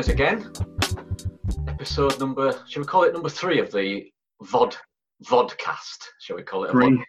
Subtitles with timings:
[0.00, 0.52] join us again.
[1.68, 4.10] Episode number, shall we call it number three of the
[4.44, 4.74] VOD
[5.24, 5.98] vodcast?
[6.20, 7.02] Shall we call it a Three.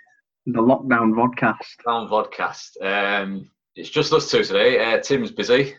[0.47, 1.55] The lockdown vodcast.
[1.87, 2.81] lockdown vodcast?
[2.81, 4.93] Um, it's just us two today.
[4.93, 5.75] Uh, Tim's busy.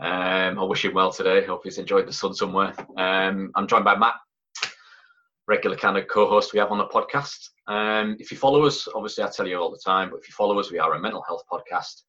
[0.00, 1.44] Um, I wish him well today.
[1.44, 2.74] Hope he's enjoyed the sun somewhere.
[2.96, 4.14] Um, I'm joined by Matt,
[5.48, 7.48] regular kind of co-host we have on the podcast.
[7.66, 10.34] Um, if you follow us, obviously I tell you all the time, but if you
[10.34, 12.02] follow us, we are a mental health podcast.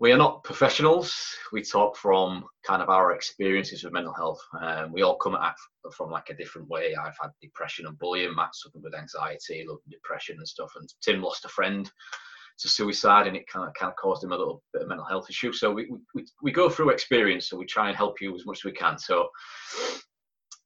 [0.00, 1.12] We are not professionals.
[1.52, 4.40] We talk from kind of our experiences with mental health.
[4.60, 6.94] Um, we all come at it from like a different way.
[6.94, 8.34] I've had depression and bullying.
[8.34, 10.70] Matt suffered with anxiety, depression and stuff.
[10.76, 11.90] And Tim lost a friend
[12.60, 15.06] to suicide, and it kind of kind of caused him a little bit of mental
[15.06, 15.52] health issue.
[15.52, 18.58] So we we, we go through experience, so we try and help you as much
[18.60, 18.98] as we can.
[18.98, 19.28] So,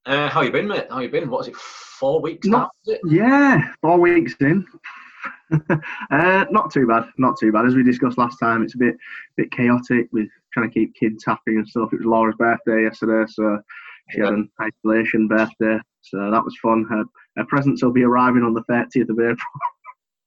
[0.06, 0.86] uh, how you been, mate?
[0.90, 1.30] How you been?
[1.30, 1.56] What is it?
[1.56, 2.58] Four weeks now?
[2.58, 3.00] Not- it?
[3.06, 4.66] Yeah, four weeks in.
[6.10, 7.66] uh, not too bad, not too bad.
[7.66, 8.96] As we discussed last time, it's a bit
[9.36, 11.92] bit chaotic with trying to keep kids happy and stuff.
[11.92, 13.60] It was Laura's birthday yesterday, so
[14.10, 16.84] she had an isolation birthday, so that was fun.
[16.88, 17.04] Her,
[17.36, 19.36] her presents will be arriving on the 30th of April.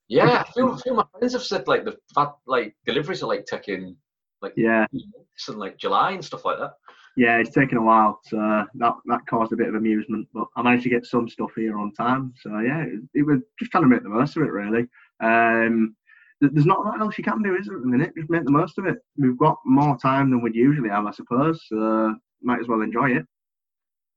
[0.07, 1.97] Yeah, a few, a few of my friends have said like the
[2.45, 3.95] like deliveries are like taking
[4.41, 6.73] like Yeah, and like July and stuff like that.
[7.17, 8.37] Yeah, it's taken a while, so
[8.75, 11.77] that that caused a bit of amusement, but I managed to get some stuff here
[11.77, 12.33] on time.
[12.41, 14.87] So yeah, it, it was just trying to make the most of it, really.
[15.21, 15.95] Um,
[16.41, 18.13] there's not a lot else you can do, is there, at the minute?
[18.17, 18.97] Just make the most of it.
[19.17, 21.63] We've got more time than we'd usually have, I suppose.
[21.69, 23.25] So might as well enjoy it.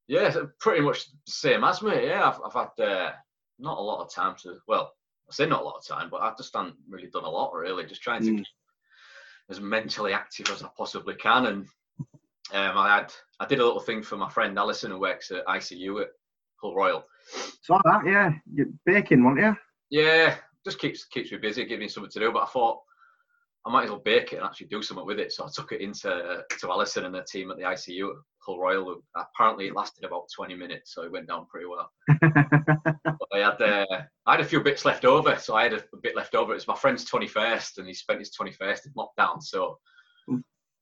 [0.08, 2.06] Yeah, pretty much the same as me.
[2.06, 3.12] Yeah, I've, I've had uh,
[3.58, 4.56] not a lot of time to.
[4.66, 4.92] Well,
[5.28, 7.54] I say not a lot of time, but I've just done really done a lot.
[7.54, 8.38] Really, just trying to Mm.
[8.38, 8.46] keep
[9.50, 11.46] as mentally active as I possibly can.
[11.46, 11.66] And
[12.52, 15.46] um, I had I did a little thing for my friend Alison who works at
[15.46, 16.08] ICU at
[16.56, 17.04] Hull Royal.
[17.62, 19.56] So that, yeah, you're baking, won't you?
[19.90, 22.32] Yeah, just keeps keeps me busy, giving me something to do.
[22.32, 22.80] But I thought
[23.66, 25.32] I might as well bake it and actually do something with it.
[25.32, 28.58] So I took it into to Alison and the team at the ICU at Hull
[28.58, 29.02] Royal.
[29.14, 31.90] Apparently, it lasted about 20 minutes, so it went down pretty well.
[33.30, 35.82] But I had uh, I had a few bits left over, so I had a,
[36.02, 36.54] bit left over.
[36.54, 39.42] It's my friend's 21st, and he spent his 21st in lockdown.
[39.42, 39.78] So.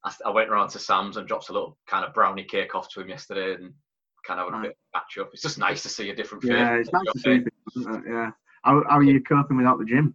[0.06, 2.88] I, I went round to Sam's and dropped a little kind of brownie cake off
[2.90, 3.74] to him yesterday, and
[4.26, 5.30] kind of had a bit of catch up.
[5.32, 6.52] It's just nice to see a different face.
[6.52, 8.02] yeah, it's nice to see it?
[8.08, 8.30] Yeah.
[8.62, 10.14] How, how are you coping without the gym?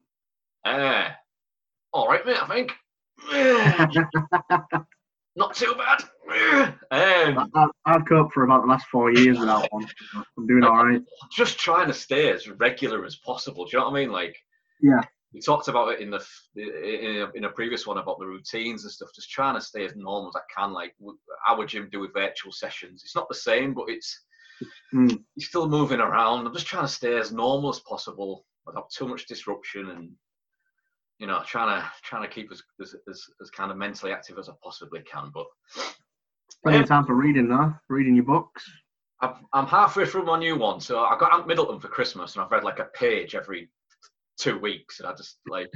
[0.66, 1.10] Uh,
[1.94, 2.42] all right, mate.
[2.42, 2.72] I think
[5.36, 6.04] not too bad.
[6.92, 9.88] Um, I- I've coped for about the last four years without one.
[10.38, 11.02] I'm doing all right.
[11.32, 13.66] just trying to stay as regular as possible.
[13.66, 14.12] Do you know what I mean?
[14.12, 14.36] Like,
[14.82, 15.02] Yeah.
[15.34, 16.24] We talked about it in the
[16.56, 19.10] in a, in a previous one about the routines and stuff.
[19.16, 20.74] Just trying to stay as normal as I can.
[20.74, 20.94] Like
[21.48, 23.04] our gym do with virtual sessions.
[23.04, 24.20] It's not the same, but it's
[24.94, 25.10] Mm.
[25.36, 26.46] you're still moving around.
[26.46, 30.12] I'm just trying to stay as normal as possible without too much disruption and.
[31.18, 34.40] You know, trying to trying to keep as, as as as kind of mentally active
[34.40, 35.46] as I possibly can, but
[36.64, 37.74] Plenty of time for reading, though.
[37.90, 38.64] Reading your books.
[39.22, 42.44] I'm, I'm halfway through my new one, so I got Ant Middleton for Christmas, and
[42.44, 43.70] I've read like a page every
[44.38, 45.72] two weeks, and I just like.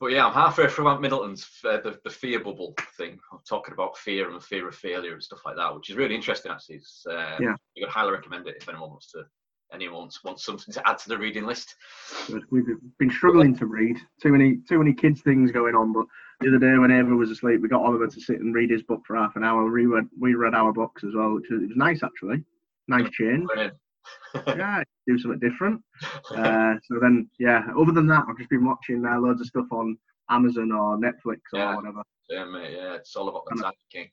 [0.00, 3.18] But yeah, I'm halfway through Ant Middleton's uh, the the fear bubble thing.
[3.32, 5.96] I'm talking about fear and the fear of failure and stuff like that, which is
[5.96, 6.52] really interesting.
[6.52, 7.56] Actually, it's, uh, Yeah.
[7.74, 9.24] you would highly recommend it if anyone wants to.
[9.70, 11.74] Anyone wants, wants something to add to the reading list.
[12.50, 12.64] We've
[12.98, 13.98] been struggling to read.
[14.22, 15.92] Too many, too many kids things going on.
[15.92, 16.06] But
[16.40, 18.82] the other day, when Ava was asleep, we got Oliver to sit and read his
[18.84, 19.70] book for half an hour.
[19.70, 22.42] We read, we read our books as well, which was, it was nice actually.
[22.86, 23.44] Nice change.
[23.46, 23.74] Brilliant.
[24.46, 25.80] Yeah, do something different.
[26.30, 27.62] Uh, so then, yeah.
[27.78, 29.96] Other than that, I've just been watching uh, loads of stuff on
[30.30, 31.76] Amazon or Netflix or Yeah.
[31.76, 32.02] whatever.
[32.28, 32.74] yeah, mate.
[32.76, 34.10] Yeah, it's all about the Tiger King.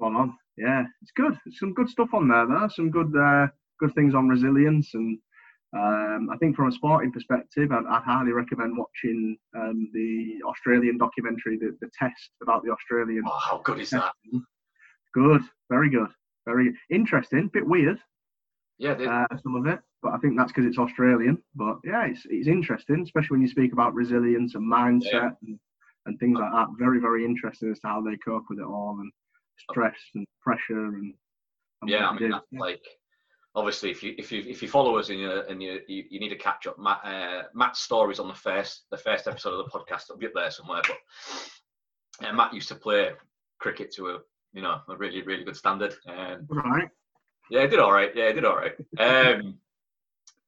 [0.00, 0.36] On.
[0.56, 1.38] Yeah, it's good.
[1.44, 2.68] There's some good stuff on there though.
[2.68, 3.46] Some good, uh,
[3.80, 5.18] good things on resilience and.
[5.76, 10.98] Um, I think from a sporting perspective, I'd, I'd highly recommend watching um, the Australian
[10.98, 13.24] documentary, the, the test about the Australian.
[13.26, 14.12] Oh, how good is that?
[15.14, 16.06] Good, very good,
[16.46, 17.50] very interesting.
[17.52, 17.98] Bit weird,
[18.78, 21.38] Yeah, uh, some of it, but I think that's because it's Australian.
[21.54, 25.30] But yeah, it's it's interesting, especially when you speak about resilience and mindset Yeah.
[25.46, 25.58] and,
[26.06, 26.66] and things like that.
[26.78, 29.12] Very very interesting as to how they cope with it all and
[29.70, 31.14] stress and pressure and.
[31.82, 32.82] and yeah, I mean like
[33.54, 36.18] obviously if you if you if you follow us and you and you you, you
[36.20, 39.64] need to catch up Matt uh, Matt's stories on the first the first episode of
[39.64, 40.82] the podcast will be up there somewhere.
[40.86, 43.12] But uh, Matt used to play
[43.60, 44.18] cricket to a
[44.52, 45.94] you know a really really good standard.
[46.08, 46.88] Um, Right.
[47.50, 48.10] Yeah, he did all right.
[48.14, 48.74] Yeah, he did all right.
[48.98, 49.58] Um,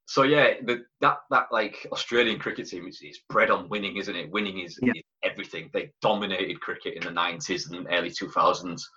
[0.06, 4.14] so yeah, the, that that like Australian cricket team is, is bred on winning, isn't
[4.14, 4.30] it?
[4.30, 4.92] Winning is, Yeah.
[4.94, 5.70] is everything.
[5.72, 8.88] They dominated cricket in the nineties and early two thousands.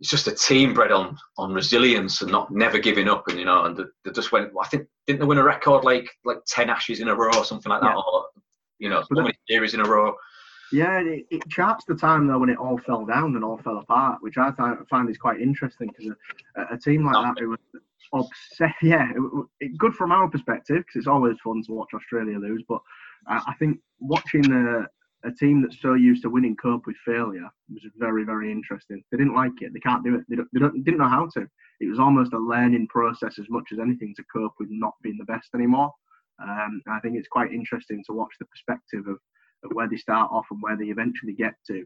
[0.00, 3.28] It's just a team bred on on resilience and not never giving up.
[3.28, 4.50] And you know, and they, they just went.
[4.60, 7.44] I think didn't they win a record like like ten Ashes in a row or
[7.44, 8.02] something like that, Yeah.
[8.12, 8.26] or
[8.78, 10.14] you know, so many series in a row.
[10.74, 13.78] Yeah, it, it, charts the time though when it all fell down and all fell
[13.78, 16.12] apart, which I find, find is quite interesting because
[16.56, 17.60] a, a, team like that, it was
[18.12, 18.74] obsessed.
[18.82, 22.64] Yeah, it, it, good from our perspective because it's always fun to watch Australia lose.
[22.68, 22.80] But
[23.28, 27.48] I, I think watching a, a team that's so used to winning cope with failure
[27.72, 29.00] was very, very interesting.
[29.12, 29.72] They didn't like it.
[29.72, 30.24] They can't do it.
[30.28, 31.46] They, don't, they don't, didn't know how to.
[31.78, 35.18] It was almost a learning process as much as anything to cope with not being
[35.18, 35.92] the best anymore.
[36.42, 39.18] Um, I think it's quite interesting to watch the perspective of
[39.72, 41.84] where they start off and where they eventually get to.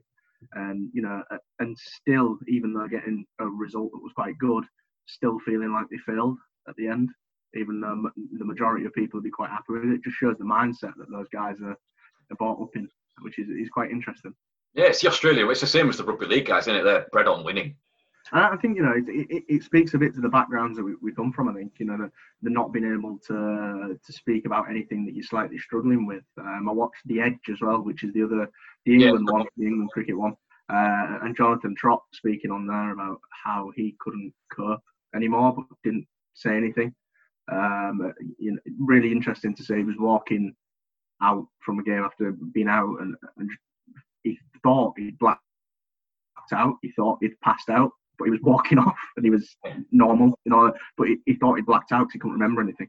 [0.52, 1.22] And you know,
[1.58, 4.64] and still, even though getting a result that was quite good,
[5.06, 6.38] still feeling like they failed
[6.69, 7.10] at the end.
[7.54, 10.36] Even though the majority of people would be quite happy with it, it just shows
[10.38, 11.72] the mindset that those guys are,
[12.30, 12.86] are brought up in,
[13.22, 14.34] which is, is quite interesting.
[14.75, 15.48] Yeah, it's the Australia.
[15.48, 16.84] It's the same as the rugby league guys, isn't it?
[16.84, 17.75] They're bred on winning.
[18.32, 20.94] I think you know it, it, it, speaks a bit to the backgrounds that we,
[21.00, 21.48] we come from.
[21.48, 22.10] I think you know the,
[22.42, 26.25] the, not being able to to speak about anything that you're slightly struggling with.
[26.38, 28.50] Um, I watched The Edge as well, which is the other
[28.84, 29.32] the England yeah.
[29.32, 30.34] one, the England cricket one,
[30.69, 34.82] uh, and Jonathan Trott speaking on there about how he couldn't cope
[35.14, 36.94] anymore, but didn't say anything.
[37.50, 39.76] Um, you know, really interesting to see.
[39.76, 40.54] he was walking
[41.22, 43.50] out from a game after being out, and, and
[44.22, 45.40] he thought he'd blacked
[46.52, 46.75] out.
[46.82, 49.56] He thought he'd passed out but he was walking off and he was
[49.90, 50.72] normal, you know.
[50.96, 52.88] But he, he thought he'd blacked out because he couldn't remember anything.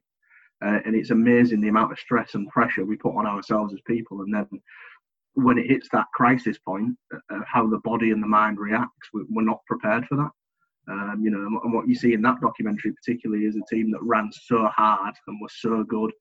[0.63, 3.79] Uh, and it's amazing the amount of stress and pressure we put on ourselves as
[3.87, 4.21] people.
[4.21, 4.47] And then
[5.33, 9.21] when it hits that crisis point, uh, how the body and the mind reacts, we,
[9.21, 10.31] are not prepared for that.
[10.91, 14.01] Um, you know, and what you see in that documentary particularly is a team that
[14.01, 16.11] ran so hard and was so good,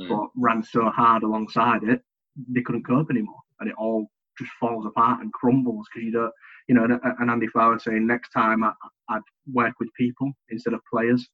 [0.00, 0.08] mm.
[0.08, 2.00] but ran so hard alongside it,
[2.48, 6.32] they couldn't cope anymore, and it all just falls apart and crumbles because you don't,
[6.68, 6.84] you know.
[6.84, 8.72] And, Andy Flower saying next time I,
[9.10, 9.22] would
[9.52, 11.28] work with people instead of players,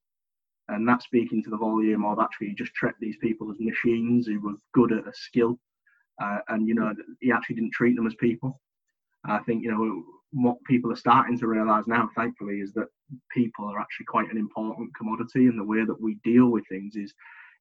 [0.67, 4.27] and that's speaking to the volume of actually you just treat these people as machines
[4.27, 5.59] who were good at a skill,
[6.21, 8.59] uh, and you know he actually didn't treat them as people.
[9.25, 12.87] I think you know what people are starting to realise now, thankfully, is that
[13.31, 16.95] people are actually quite an important commodity, and the way that we deal with things
[16.95, 17.13] is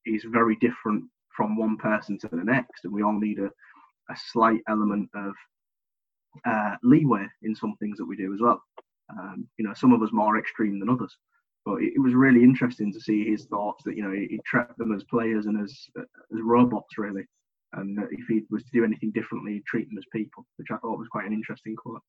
[0.06, 1.04] is very different
[1.36, 3.50] from one person to the next, and we all need a
[4.10, 5.32] a slight element of
[6.44, 8.62] uh, leeway in some things that we do as well.
[9.10, 11.16] Um, you know, some of us more extreme than others.
[11.64, 14.40] But it, it, was really interesting to see his thoughts that you know he, he
[14.46, 17.24] treated them as players and as as robots really,
[17.74, 20.78] and if he was to do anything differently, he'd treat them as people, which I
[20.78, 22.00] thought was quite an interesting quote.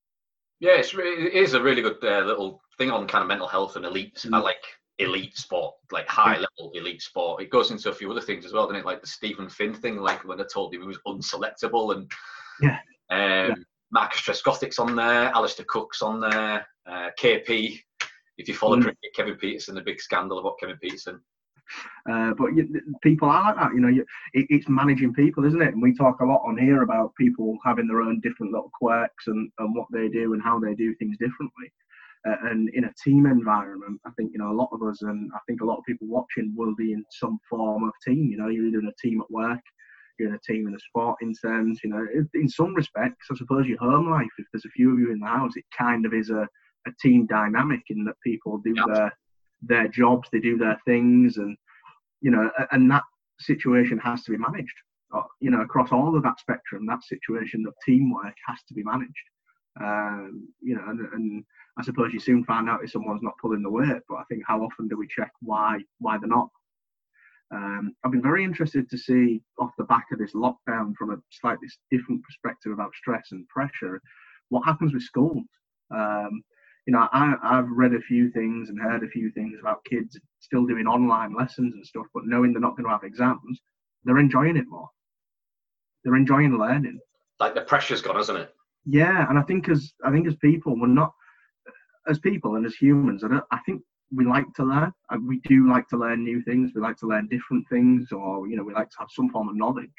[0.62, 3.76] Yeah, it's, it is a really good uh, little thing on kind of mental health
[3.76, 4.26] and elites.
[4.28, 4.36] Mm.
[4.36, 4.64] I like
[5.00, 7.42] elite sport, like high level elite sport.
[7.42, 8.86] It goes into a few other things as well, doesn't it?
[8.86, 12.12] Like the Steven Finn thing, like when I told him he was unselectable, and
[12.62, 12.78] yeah,
[13.10, 13.20] um,
[13.50, 13.54] yeah.
[13.92, 17.80] Marcus Trescothick's on there, Alastair Cook's on there, uh, KP.
[18.38, 18.84] If you follow mm.
[18.84, 21.20] cricket, Kevin Pietersen, the big scandal about Kevin Pietersen.
[22.10, 22.68] Uh, but you,
[23.02, 23.88] people are like that, you know.
[23.88, 25.74] You, it, it's managing people, isn't it?
[25.74, 29.28] And we talk a lot on here about people having their own different little quirks
[29.28, 31.72] and, and what they do and how they do things differently
[32.28, 35.32] uh, and in a team environment, I think you know a lot of us, and
[35.34, 38.30] I think a lot of people watching will be in some form of team.
[38.30, 39.62] You know, you're either in a team at work,
[40.28, 41.80] in a team in a sporting sense.
[41.84, 45.00] You know, in some respects, I suppose your home life, if there's a few of
[45.00, 46.48] you in the house, it kind of is a,
[46.88, 48.84] a team dynamic in that people do yeah.
[48.94, 49.18] their
[49.64, 51.56] their jobs, they do their things, and
[52.22, 53.04] you know, and that
[53.40, 54.76] situation has to be managed.
[55.14, 58.84] Uh, you know, across all of that spectrum, that situation of teamwork has to be
[58.84, 59.12] managed.
[59.80, 61.44] Um, you know, and, and
[61.78, 64.02] I suppose you soon find out if someone's not pulling the weight.
[64.08, 66.50] But I think how often do we check why why they're not?
[67.54, 71.18] Um, I've been very interested to see off the back of this lockdown from a
[71.30, 74.02] slightly different perspective about stress and pressure,
[74.50, 75.44] what happens with schools.
[75.94, 76.44] Um,
[76.88, 80.18] you know, I, I've read a few things and heard a few things about kids
[80.40, 83.60] still doing online lessons and stuff, but knowing they're not going to have exams,
[84.04, 84.90] they're enjoying it more.
[86.04, 87.00] They're enjoying learning.
[87.40, 88.54] Like the pressure's gone, hasn't it?
[88.86, 91.14] Yeah, and I think as I think as people, we're not
[92.08, 93.82] as people and as humans, I, don't, I think
[94.14, 94.92] we like to learn.
[95.26, 96.72] We do like to learn new things.
[96.76, 99.50] We like to learn different things, or you know, we like to have some form
[99.50, 99.90] of knowledge.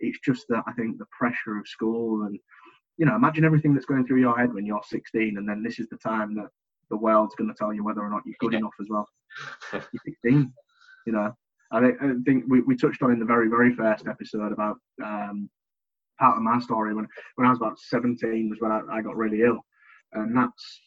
[0.00, 2.38] It's just that I think the pressure of school and
[2.98, 5.78] you know, imagine everything that's going through your head when you're 16, and then this
[5.78, 6.48] is the time that
[6.90, 8.58] the world's going to tell you whether or not you're good yeah.
[8.58, 9.08] enough as well.
[9.72, 10.52] you're 16,
[11.06, 11.32] you know.
[11.72, 11.90] I
[12.26, 15.48] think we, we touched on in the very very first episode about um,
[16.20, 19.16] part of my story when when I was about 17 was when I, I got
[19.16, 19.64] really ill,
[20.12, 20.80] and that's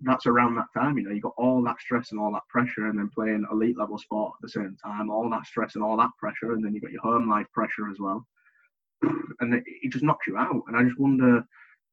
[0.00, 0.96] that's around that time.
[0.98, 3.78] You know, you got all that stress and all that pressure, and then playing elite
[3.78, 6.74] level sport at the same time, all that stress and all that pressure, and then
[6.74, 8.26] you've got your home life pressure as well,
[9.40, 10.62] and it, just knocks you out.
[10.66, 11.42] And I just wonder,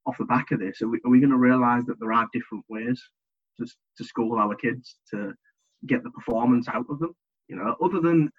[0.06, 2.28] off the back of this, are we, are we going to realise that there are
[2.34, 3.02] different ways
[3.60, 3.66] to
[3.98, 5.34] to school our kids to
[5.88, 7.16] get the performance out of them?
[7.48, 8.32] You know, other than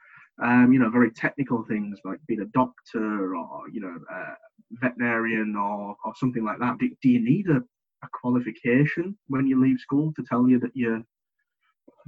[0.43, 4.35] um, you know very technical things like being a doctor or you know uh,
[4.73, 7.63] veterinarian or, or something like that, do, do you need a,
[8.05, 11.03] a qualification when you leave school to tell you that you're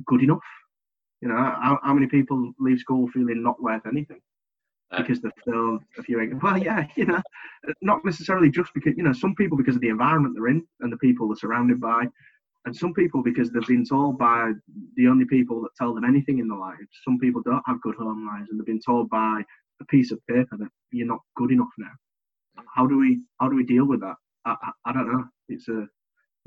[0.07, 0.45] good enough?
[1.21, 4.21] You know, how, how many people leave school feeling not worth anything?
[4.90, 5.02] Uh.
[5.02, 6.38] because they've failed a few.
[6.42, 7.21] Well, yeah, you know,
[7.83, 10.92] not necessarily just because you know some people because of the environment they're in and
[10.92, 12.04] the people they're surrounded by,
[12.64, 14.52] and some people because they've been told by
[14.97, 16.88] the only people that tell them anything in their lives.
[17.04, 19.42] Some people don't have good home lives, and they've been told by
[19.80, 21.92] a piece of paper that you're not good enough now.
[22.75, 24.16] How do we how do we deal with that?
[24.49, 25.25] I, I, I don't know.
[25.49, 25.87] It's a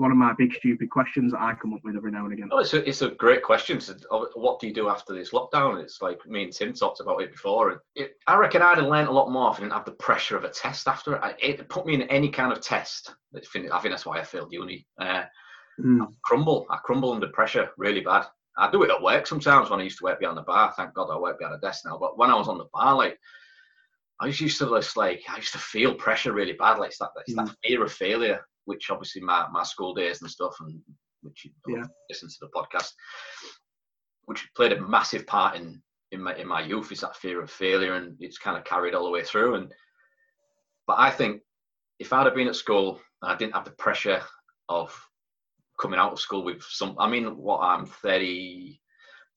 [0.02, 2.50] one of my big stupid questions that I come up with every now and again.
[2.52, 3.80] Oh, it's a, it's a great question.
[3.80, 3.96] So,
[4.34, 5.82] what do you do after this lockdown?
[5.82, 8.88] It's like me and Tim talked about it before, and it, I reckon I'd have
[8.88, 11.36] learned a lot more if I didn't have the pressure of a test after it.
[11.40, 13.14] It put me in any kind of test.
[13.36, 14.88] I think that's why I failed uni.
[15.00, 15.24] Uh,
[15.80, 16.02] mm.
[16.02, 16.66] I crumble.
[16.70, 18.26] I crumble under pressure really bad.
[18.58, 20.74] I do it at work sometimes when I used to work behind the bar.
[20.76, 21.98] Thank God I work behind a desk now.
[21.98, 23.18] But when I was on the bar, like
[24.22, 27.10] I used to just like I used to feel pressure really bad, like it's that,
[27.26, 27.46] it's mm.
[27.46, 30.80] that fear of failure which obviously my, my school days and stuff, and
[31.22, 31.84] which you yeah.
[32.10, 32.92] listen to the podcast,
[34.26, 37.50] which played a massive part in in my in my youth is that fear of
[37.50, 39.56] failure, and it's kind of carried all the way through.
[39.56, 39.74] And
[40.88, 41.42] but I think
[42.00, 44.22] if I'd have been at school and I didn't have the pressure
[44.70, 44.98] of
[45.80, 48.82] coming out of school with some, I mean, what I'm thirty.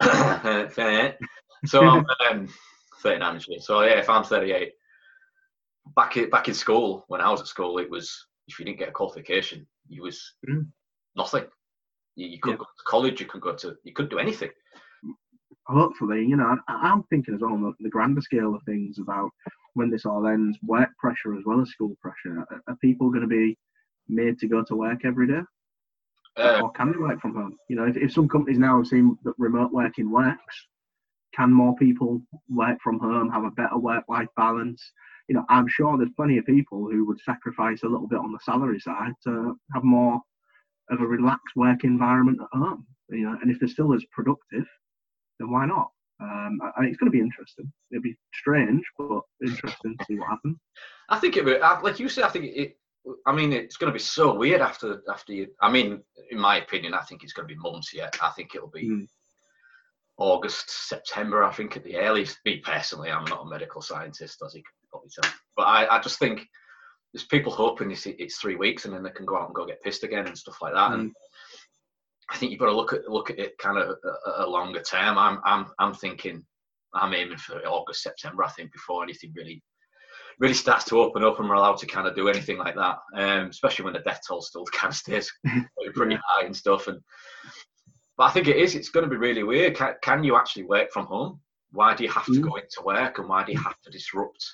[0.03, 2.49] so I'm um,
[3.05, 3.59] 39 actually.
[3.61, 4.73] So yeah, if I'm 38,
[5.95, 8.13] back in, back in school when I was at school, it was
[8.49, 10.67] if you didn't get a qualification, you was mm.
[11.17, 11.45] nothing.
[12.17, 12.65] You, you couldn't yeah.
[12.65, 13.21] go to college.
[13.21, 13.77] You couldn't go to.
[13.85, 14.51] You couldn't do anything.
[15.67, 18.99] Hopefully, you know, I, am thinking as well on the, the, grander scale of things
[18.99, 19.31] about
[19.73, 22.41] when this all ends, work pressure as well as school pressure.
[22.51, 23.57] Are, are people going to be
[24.07, 25.41] made to go to work every day?
[26.37, 27.57] Uh, or can they work from home?
[27.71, 30.67] You know, if, if some companies now have seen that remote working works,
[31.35, 34.83] can more people work from home, have a better work-life balance?
[35.29, 38.33] you know, I'm sure there's plenty of people who would sacrifice a little bit on
[38.33, 40.21] the salary side to have more
[40.91, 42.87] of a relaxed work environment at home.
[43.11, 44.65] You know, and if they're still as productive,
[45.39, 45.91] then why not?
[46.21, 47.71] Um, I, it's going to be interesting.
[47.91, 50.59] It'll be strange, but interesting to see what happens.
[51.09, 52.77] I think it would, like you said, I think it.
[53.27, 55.49] I mean, it's going to be so weird after after you.
[55.61, 58.17] I mean, in my opinion, I think it's going to be months yet.
[58.23, 58.89] I think it'll be.
[58.89, 59.09] Mm.
[60.17, 62.39] August, September, I think at the earliest.
[62.45, 65.31] Me personally, I'm not a medical scientist, as you can probably tell.
[65.57, 66.47] but I, I just think
[67.13, 69.67] there's people hoping it's, it's three weeks and then they can go out and go
[69.67, 70.91] get pissed again and stuff like that.
[70.91, 70.95] Mm.
[70.95, 71.13] And
[72.31, 74.81] I think you've got to look at look at it kind of a, a, longer
[74.81, 75.19] term.
[75.19, 76.45] I'm I'm I'm thinking
[76.95, 78.45] I'm aiming for August September.
[78.45, 79.63] I think before anything really
[80.41, 82.99] really starts to open up and we're allowed to kind of do anything like that.
[83.17, 85.31] Um, especially when the death toll still kind of stays
[85.95, 86.89] pretty high and stuff.
[86.89, 87.01] And
[88.17, 88.75] but I think it is.
[88.75, 89.77] It's going to be really weird.
[89.77, 91.41] Can, can you actually work from home?
[91.73, 92.43] Why do you have to mm.
[92.43, 94.45] go into work and why do you have to disrupt?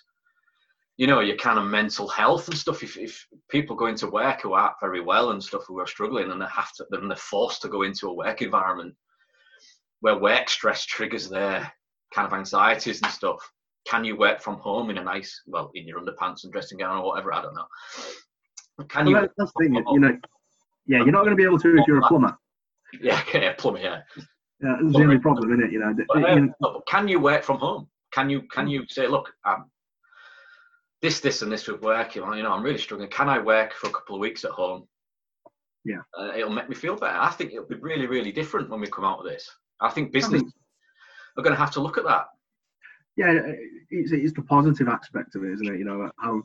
[1.00, 4.43] you know your kind of mental health and stuff if, if people go into work
[4.43, 7.17] who aren't very well and stuff who are struggling and they have to then they're
[7.17, 8.95] forced to go into a work environment
[10.00, 11.73] where work stress triggers their
[12.14, 13.40] kind of anxieties and stuff
[13.88, 16.99] can you work from home in a nice well in your underpants and dressing gown
[16.99, 20.19] or whatever i don't know can well, you that's the thing you know
[20.85, 22.37] yeah you're not going to be able to if you're a plumber
[23.00, 24.00] yeah yeah plumber yeah
[24.62, 26.54] yeah that's the only problem isn't it you know, but, um,
[26.87, 29.64] can you work from home can you can you say look i'm
[31.02, 32.14] this, this, and this would work.
[32.14, 33.09] You know, I'm really struggling.
[33.09, 34.87] Can I work for a couple of weeks at home?
[35.85, 37.16] Yeah, uh, it'll make me feel better.
[37.18, 39.49] I think it'll be really, really different when we come out of this.
[39.80, 40.52] I think business I mean,
[41.38, 42.26] are going to have to look at that.
[43.16, 43.32] Yeah,
[43.88, 45.78] it's, it's the positive aspect of it, isn't it?
[45.78, 46.42] You know, how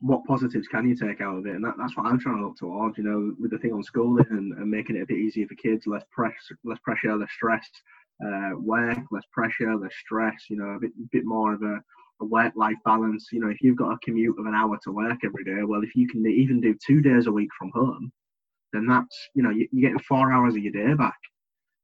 [0.00, 1.54] what positives can you take out of it?
[1.54, 3.82] And that, that's what I'm trying to look towards, you know, with the thing on
[3.82, 6.34] schooling and, and making it a bit easier for kids, less press,
[6.64, 7.68] less pressure, less stress,
[8.24, 11.80] uh, work, less pressure, less stress, you know, a bit, bit more of a,
[12.22, 13.28] a work life balance.
[13.32, 15.82] You know, if you've got a commute of an hour to work every day, well,
[15.82, 18.12] if you can even do two days a week from home,
[18.72, 21.18] then that's, you know, you're getting four hours of your day back.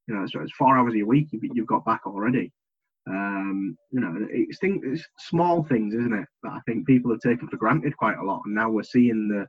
[0.07, 2.53] You know, so it's four hours of your week you've got back already.
[3.09, 7.21] Um, you know, it's, things, it's small things, isn't it, that I think people have
[7.21, 8.43] taken for granted quite a lot.
[8.45, 9.47] And now we're seeing the,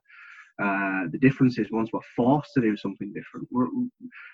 [0.63, 3.47] uh, the differences once we're forced to do something different.
[3.51, 3.67] We're,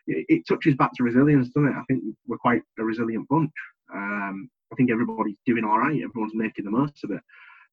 [0.08, 1.75] it touches back to resilience, doesn't it?
[1.75, 3.51] I think we're quite a resilient bunch.
[3.94, 6.01] Um, I think everybody's doing all right.
[6.01, 7.22] Everyone's making the most of it.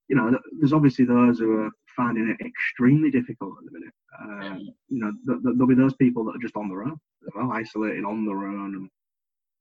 [0.08, 3.94] You know, there's obviously those who are finding it extremely difficult at the minute.
[4.20, 6.98] Um, you know, th- th- there'll be those people that are just on their own,
[7.34, 8.90] well, isolating on their own and,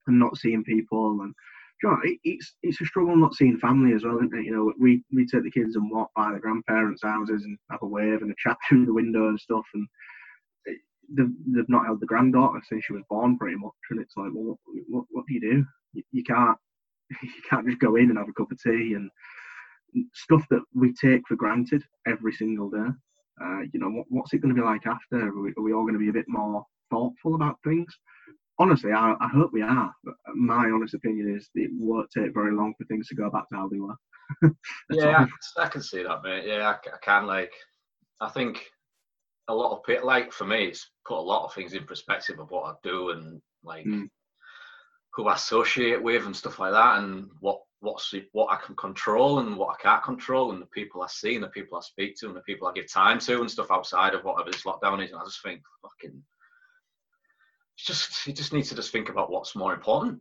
[0.08, 1.22] and not seeing people.
[1.22, 1.34] And
[1.82, 4.46] you know, it, it's it's a struggle not seeing family as well, isn't it?
[4.46, 7.82] You know, we we take the kids and walk by the grandparents' houses and have
[7.82, 9.88] a wave and a chat through the window and stuff, and
[11.16, 13.72] they've, they've not held the granddaughter since she was born, pretty much.
[13.92, 15.66] And it's like, well, what, what, what do you do?
[15.94, 16.58] You, you can't
[17.24, 19.10] you can't just go in and have a cup of tea and
[20.14, 22.90] stuff that we take for granted every single day.
[23.42, 25.28] Uh, you know, what, what's it going to be like after?
[25.28, 27.92] Are we, are we all going to be a bit more thoughtful about things?
[28.60, 29.94] Honestly, I, I hope we are.
[30.04, 33.48] But my honest opinion is it won't take very long for things to go back
[33.50, 33.96] to how they were.
[34.92, 35.26] yeah,
[35.58, 36.46] I, I, can see that, mate.
[36.46, 37.26] Yeah, I, I can.
[37.26, 37.54] Like,
[38.22, 38.66] I think
[39.48, 42.52] a lot of like for me, it's put a lot of things in perspective of
[42.52, 44.08] what I do and like mm.
[45.14, 49.40] who I associate with and stuff like that, and what what's what I can control
[49.40, 52.16] and what I can't control, and the people I see and the people I speak
[52.18, 55.04] to and the people I give time to and stuff outside of whatever this lockdown
[55.04, 55.12] is.
[55.12, 56.22] And I just think, fucking,
[57.86, 60.20] just you just need to just think about what's more important.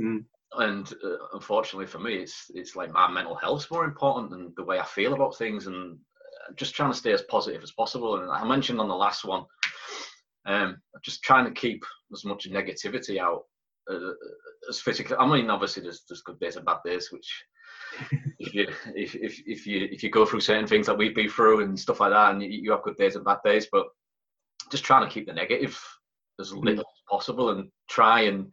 [0.00, 0.24] Mm.
[0.58, 4.64] And uh, unfortunately for me, it's it's like my mental health's more important than the
[4.64, 8.20] way I feel about things, and uh, just trying to stay as positive as possible.
[8.20, 9.44] And I mentioned on the last one,
[10.46, 13.44] um, just trying to keep as much negativity out
[13.90, 14.12] uh,
[14.68, 15.16] as physically.
[15.16, 17.44] I mean, obviously, there's there's good days and bad days, which
[18.38, 21.28] if you if, if if you if you go through certain things that we've been
[21.28, 23.86] through and stuff like that, and you, you have good days and bad days, but
[24.70, 25.80] just trying to keep the negative
[26.40, 28.52] as little as possible and try and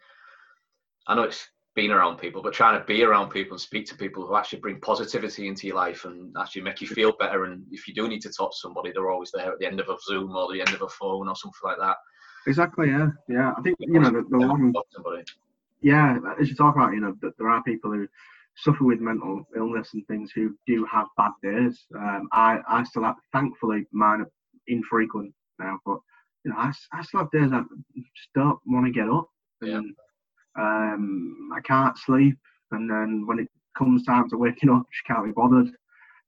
[1.08, 3.96] I know it's being around people, but trying to be around people and speak to
[3.96, 7.46] people who actually bring positivity into your life and actually make you feel better.
[7.46, 9.80] And if you do need to talk to somebody, they're always there at the end
[9.80, 11.98] of a Zoom or the end of a phone or something like that.
[12.48, 12.88] Exactly.
[12.88, 13.10] Yeah.
[13.30, 13.54] Yeah.
[13.56, 14.74] I think you know the, the long.
[15.82, 18.08] Yeah, as you talk about, you know, that there are people who
[18.56, 21.86] suffer with mental illness and things who do have bad days.
[21.96, 24.32] Um, I I still have, thankfully, mine are
[24.66, 26.00] infrequent now, but
[26.48, 27.62] you know, I, I still have days I
[27.96, 29.28] just don't want to get up.
[29.62, 29.94] And,
[30.58, 30.94] yeah.
[30.94, 32.38] um, I can't sleep,
[32.72, 35.68] and then when it comes time to waking up, just can't be bothered.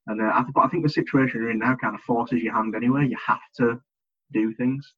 [0.08, 2.52] And uh, I, but I think the situation you're in now kind of forces your
[2.52, 3.08] hand anyway.
[3.08, 3.80] You have to
[4.32, 4.92] do things.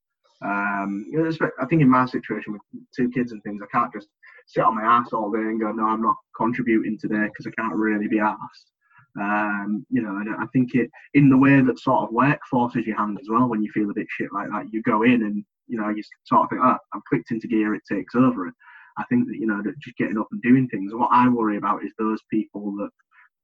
[0.44, 2.62] Um, you know, I think in my situation with
[2.96, 4.08] two kids and things, I can't just
[4.48, 7.62] sit on my ass all day and go, no, I'm not contributing today because I
[7.62, 8.72] can't really be asked.
[9.20, 12.86] Um, you know, and I think it in the way that sort of work forces
[12.86, 13.48] your hand as well.
[13.48, 16.02] When you feel a bit shit like that, you go in and you know you
[16.24, 18.48] sort of think, oh, I'm clicked into gear, it takes over.
[18.48, 18.54] It.
[18.98, 20.94] I think that you know that just getting up and doing things.
[20.94, 22.90] What I worry about is those people that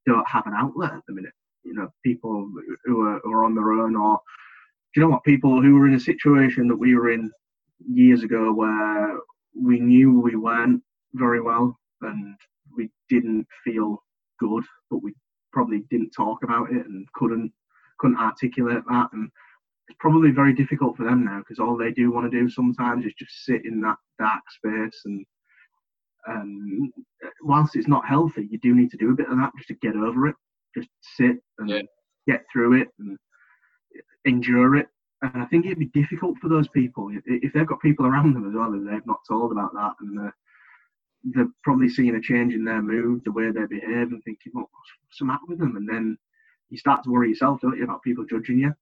[0.07, 1.33] don't have an outlet at the minute.
[1.65, 2.51] You know, people
[2.85, 4.21] who are, who are on their own or
[4.95, 5.25] do you know what?
[5.25, 7.31] People who were in a situation that we were in
[7.87, 9.19] years ago where
[9.55, 10.83] we knew we weren't
[11.15, 12.37] very well and
[12.77, 14.03] we didn't feel
[14.39, 15.13] good, but we
[15.53, 17.53] probably didn't talk about it and couldn't
[17.99, 19.31] couldn't articulate that and
[19.89, 23.05] it's probably very difficult for them now because all they do want to do sometimes
[23.05, 25.25] is just sit in that dark space and
[26.29, 26.93] um,
[27.43, 29.75] whilst it's not healthy you do need to do a bit of that just to
[29.75, 30.37] get over it
[30.77, 31.83] just sit and yeah.
[32.27, 33.19] get through it and
[34.25, 34.87] endure it.
[35.23, 38.49] And I think it'd be difficult for those people if they've got people around them
[38.49, 40.37] as well and they've not told about that and they're,
[41.25, 44.71] they're probably seeing a change in their mood, the way they behave, and thinking, well,
[44.73, 45.77] what's the matter with them?
[45.77, 46.19] And then
[46.71, 48.75] you start to worry yourself, don't you, about people judging you.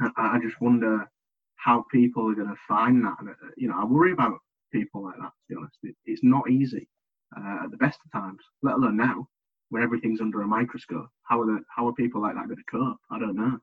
[0.00, 1.08] I, I just wonder
[1.56, 3.16] how people are going to find that.
[3.20, 4.38] And, uh, you know, I worry about
[4.72, 5.76] people like that, to be honest.
[5.82, 6.88] It, it's not easy
[7.36, 9.28] uh, at the best of times, let alone now,
[9.70, 11.08] when everything's under a microscope.
[11.22, 12.98] How are, the, how are people like that going to cope?
[13.10, 13.58] I don't know.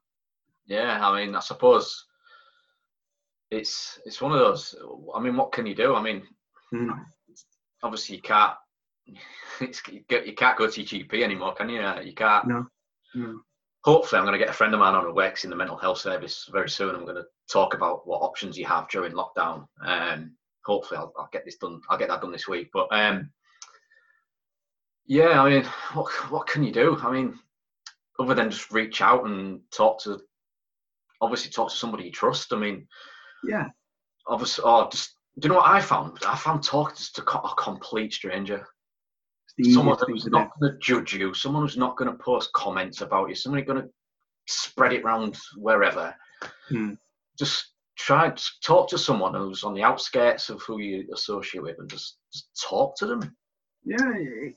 [0.67, 2.05] Yeah, I mean, I suppose
[3.51, 4.75] it's it's one of those.
[5.15, 5.95] I mean, what can you do?
[5.95, 6.21] I mean,
[6.71, 7.03] mm.
[7.83, 8.53] Obviously you can't.
[9.61, 11.81] you can't go to your GP anymore, can you?
[12.03, 12.47] You can't.
[12.47, 12.67] No.
[13.15, 13.41] no.
[13.83, 15.77] Hopefully, I'm going to get a friend of mine on who works in the mental
[15.77, 16.95] health service very soon.
[16.95, 19.65] I'm going to talk about what options you have during lockdown.
[19.83, 21.81] Um, hopefully, I'll, I'll, get this done.
[21.89, 22.69] I'll get that done this week.
[22.73, 23.31] But um,
[25.05, 25.63] yeah, I mean,
[25.93, 26.97] what what can you do?
[27.01, 27.39] I mean,
[28.19, 30.19] other than just reach out and talk to
[31.21, 32.53] obviously talk to somebody you trust.
[32.53, 32.87] I mean,
[33.43, 33.69] yeah,
[34.27, 36.17] obviously, or just do you know what I found?
[36.27, 38.67] I found talking to a complete stranger.
[39.71, 43.29] Someone who's not going to judge you, someone who's not going to post comments about
[43.29, 43.89] you, somebody going to
[44.47, 46.15] spread it around wherever.
[46.69, 46.93] Hmm.
[47.37, 51.77] Just try to talk to someone who's on the outskirts of who you associate with
[51.79, 53.35] and just, just talk to them.
[53.83, 53.97] Yeah,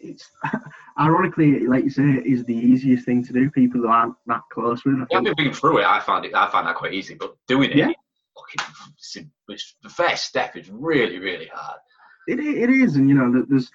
[0.01, 0.29] it's
[1.01, 3.51] ironically, like you say, it is the easiest thing to do.
[3.51, 4.99] People who aren't that close with.
[5.11, 5.85] Yeah, I've been through it.
[5.85, 6.35] I find it.
[6.35, 7.93] I find that quite easy, but doing it, yeah.
[9.53, 11.79] It's, the first step is really, really hard.
[12.29, 13.71] It it is, and you know, there's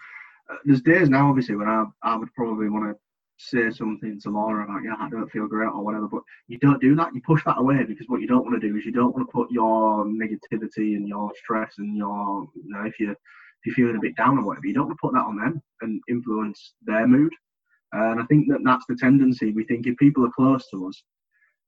[0.50, 2.96] uh, there's days now, obviously, when I I would probably want to
[3.40, 6.82] say something to Laura about, yeah, I don't feel great or whatever, but you don't
[6.82, 7.14] do that.
[7.14, 9.28] You push that away because what you don't want to do is you don't want
[9.28, 13.88] to put your negativity and your stress and your, you know, if you if you're
[13.88, 16.02] feeling a bit down or whatever, you don't want to put that on them and
[16.10, 17.32] influence their mood.
[17.94, 19.52] And I think that that's the tendency.
[19.52, 21.02] We think if people are close to us,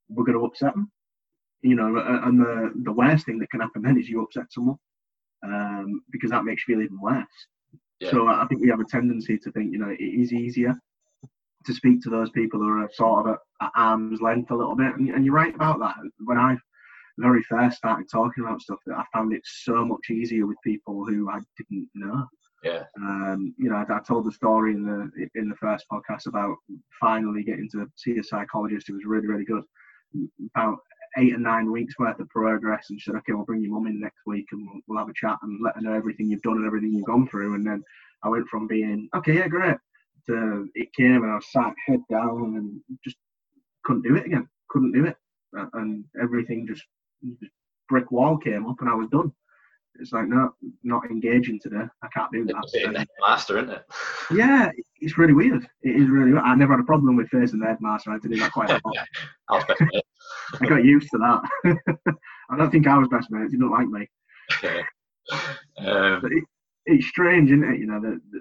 [0.08, 0.90] we're going to upset them.
[1.62, 4.78] You know, and the, the worst thing that can happen then is you upset someone
[5.44, 7.26] um, because that makes you feel even worse.
[8.00, 8.10] Yeah.
[8.10, 10.74] So I think we have a tendency to think, you know, it is easier
[11.66, 14.74] to speak to those people who are sort of at, at arm's length a little
[14.74, 14.94] bit.
[14.94, 15.96] And, and, you're right about that.
[16.24, 16.56] When I
[17.18, 21.04] very first started talking about stuff, that I found it so much easier with people
[21.04, 22.26] who I didn't know.
[22.62, 22.84] Yeah.
[22.96, 26.56] Um, you know, I, I, told the story in the in the first podcast about
[27.00, 29.62] finally getting to see a psychologist who was really really good.
[30.54, 30.78] About
[31.18, 33.86] eight or nine weeks worth of progress, and she said, "Okay, we'll bring your mum
[33.86, 36.42] in next week, and we'll, we'll have a chat and let her know everything you've
[36.42, 37.82] done and everything you've gone through." And then
[38.22, 39.76] I went from being okay, yeah, great,
[40.26, 43.16] to it came and I was sat head down and just
[43.84, 44.48] couldn't do it again.
[44.68, 45.16] Couldn't do it,
[45.74, 46.84] and everything just,
[47.40, 47.52] just
[47.88, 49.32] brick wall came up, and I was done
[50.00, 51.84] it's like no, not engaging today.
[52.02, 52.54] I can't do that.
[53.20, 53.84] Master, isn't it?
[54.30, 54.70] yeah,
[55.00, 55.66] it's really weird.
[55.82, 56.32] It is really.
[56.32, 56.44] Weird.
[56.44, 58.10] I never had a problem with facing the headmaster.
[58.10, 58.96] I had to do that quite a lot.
[60.60, 61.76] I got used to that.
[62.50, 63.50] I don't think I was best mate.
[63.50, 64.08] He didn't like me.
[65.78, 66.44] Um, it,
[66.86, 67.78] it's strange, isn't it?
[67.78, 68.40] You know, the, the,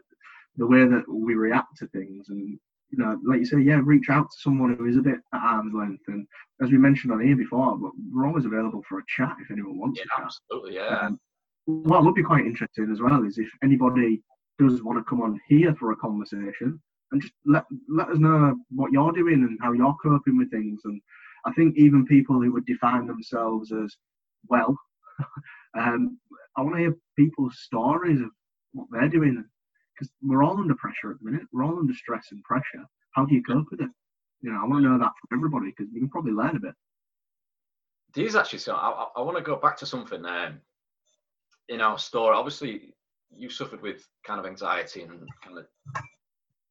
[0.57, 2.59] the way that we react to things, and
[2.91, 5.41] you know, like you say, yeah, reach out to someone who is a bit at
[5.41, 6.03] arm's length.
[6.07, 6.25] And
[6.61, 7.77] as we mentioned on here before,
[8.11, 9.99] we're always available for a chat if anyone wants.
[9.99, 10.07] To.
[10.07, 10.99] Yeah, absolutely, yeah.
[11.01, 11.19] Um,
[11.65, 14.21] what would be quite interesting as well is if anybody
[14.57, 18.55] does want to come on here for a conversation and just let let us know
[18.69, 20.81] what you're doing and how you're coping with things.
[20.85, 21.01] And
[21.45, 23.95] I think even people who would define themselves as
[24.47, 24.78] well,
[25.78, 26.19] um,
[26.58, 28.30] I want to hear people's stories of
[28.73, 29.43] what they're doing
[29.93, 31.47] because we're all under pressure at the minute.
[31.52, 32.86] We're all under stress and pressure.
[33.12, 33.89] How do you cope with it?
[34.41, 36.60] You know, I want to know that from everybody because you can probably learn a
[36.60, 36.73] bit.
[38.13, 40.62] These actually, so I, I want to go back to something um,
[41.67, 42.93] in our story, obviously
[43.36, 45.65] you suffered with kind of anxiety and kind of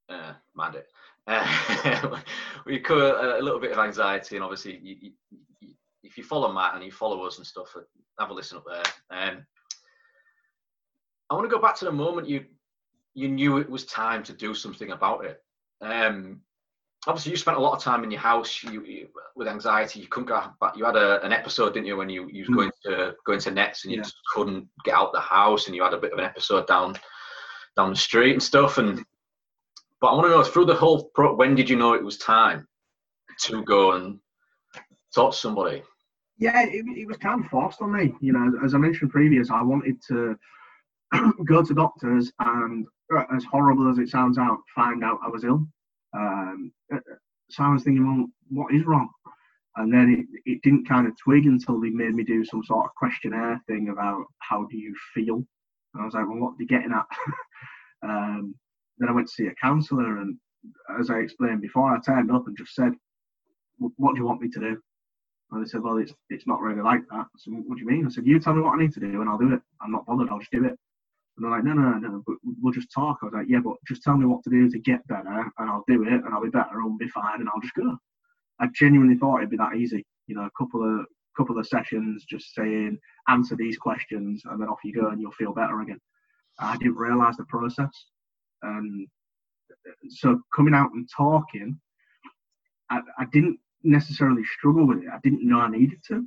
[0.08, 0.88] uh, mind it.
[1.28, 2.20] Uh,
[2.66, 5.12] we cover a little bit of anxiety, and obviously, you,
[5.60, 7.80] you, if you follow Matt and you follow us and stuff, uh,
[8.18, 8.82] have a listen up there.
[9.10, 9.46] Um,
[11.30, 12.46] I want to go back to the moment you
[13.14, 15.42] you knew it was time to do something about it.
[15.80, 16.40] Um,
[17.06, 20.00] obviously you spent a lot of time in your house you, you, with anxiety.
[20.00, 20.76] You couldn't go back.
[20.76, 22.56] You had a, an episode, didn't you, when you, you was mm.
[22.56, 24.04] going to going to nets and you yeah.
[24.04, 26.94] just couldn't get out the house, and you had a bit of an episode down
[27.76, 28.78] down the street and stuff.
[28.78, 29.04] And
[30.00, 32.18] but I want to know through the whole pro, when did you know it was
[32.18, 32.66] time
[33.42, 34.18] to go and
[35.14, 35.82] talk to somebody?
[36.38, 38.14] Yeah, it, it was kind of forced on me.
[38.20, 40.36] You know, as I mentioned previous, I wanted to
[41.44, 45.44] go to doctors and, uh, as horrible as it sounds out, find out I was
[45.44, 45.66] ill.
[46.16, 46.72] Um,
[47.50, 49.08] so I was thinking, well, what is wrong?
[49.76, 52.86] And then it, it didn't kind of twig until they made me do some sort
[52.86, 55.36] of questionnaire thing about how do you feel.
[55.94, 57.06] And I was like, well, what are they getting at?
[58.08, 58.54] um,
[58.98, 60.38] then I went to see a counsellor, and
[60.98, 62.92] as I explained before, I turned up and just said,
[63.78, 64.82] "What do you want me to do?"
[65.50, 68.06] And they said, "Well, it's it's not really like that." So what do you mean?
[68.06, 69.62] I said, "You tell me what I need to do, and I'll do it.
[69.80, 70.28] I'm not bothered.
[70.28, 70.78] I'll just do it."
[71.38, 73.18] And they're like, no, no, no, but we'll just talk.
[73.22, 75.70] I was like, yeah, but just tell me what to do to get better, and
[75.70, 77.96] I'll do it, and I'll be better, and I'll be fine, and I'll just go.
[78.58, 80.04] I genuinely thought it'd be that easy.
[80.26, 81.06] You know, a couple of
[81.36, 85.30] couple of sessions, just saying, answer these questions, and then off you go, and you'll
[85.30, 86.00] feel better again.
[86.58, 87.92] I didn't realise the process,
[88.62, 89.06] and
[90.08, 91.78] so coming out and talking,
[92.90, 95.08] I, I didn't necessarily struggle with it.
[95.12, 96.26] I didn't know I needed to.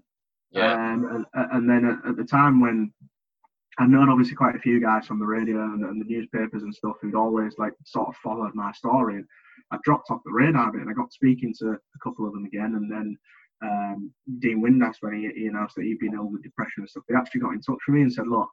[0.52, 0.74] Yeah.
[0.74, 2.92] Um, and, and then at, at the time when
[3.80, 6.76] I've known obviously quite a few guys from the radio and, and, the newspapers and
[6.76, 9.16] stuff who'd always like sort of followed my story.
[9.16, 9.26] And
[9.72, 12.34] I dropped off the radar a bit, and I got speaking to a couple of
[12.34, 12.76] them again.
[12.76, 13.18] And then
[13.64, 17.04] um, Dean Windass, when he, he, announced that he'd been ill with depression and stuff,
[17.08, 18.50] he actually got in touch with me and said, "Look,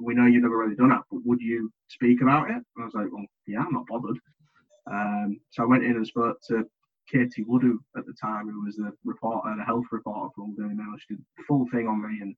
[0.00, 2.84] we know you've never really done it, but would you speak about it?" And I
[2.84, 4.18] was like, "Well, yeah, I'm not bothered."
[4.90, 6.66] Um, so I went in and spoke to
[7.10, 10.94] Katie Woodou at the time, who was the reporter, the health reporter for Daily Mail.
[10.98, 12.34] She did the full thing on me and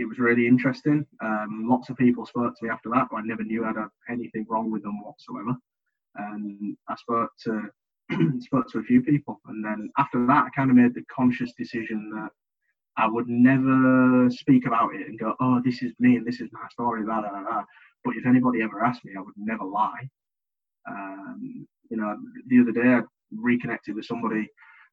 [0.00, 1.06] it was really interesting.
[1.22, 3.88] Um, lots of people spoke to me after that, but I never knew I had
[4.08, 5.56] anything wrong with them whatsoever.
[6.16, 7.62] And I spoke to
[8.40, 11.52] spoke to a few people, and then after that, I kind of made the conscious
[11.52, 12.30] decision that
[12.96, 16.50] I would never speak about it and go, "Oh, this is me and this is
[16.52, 17.64] my story." Blah, blah, blah.
[18.04, 20.08] But if anybody ever asked me, I would never lie.
[20.88, 22.16] Um, you know,
[22.48, 23.02] the other day I
[23.36, 24.48] reconnected with somebody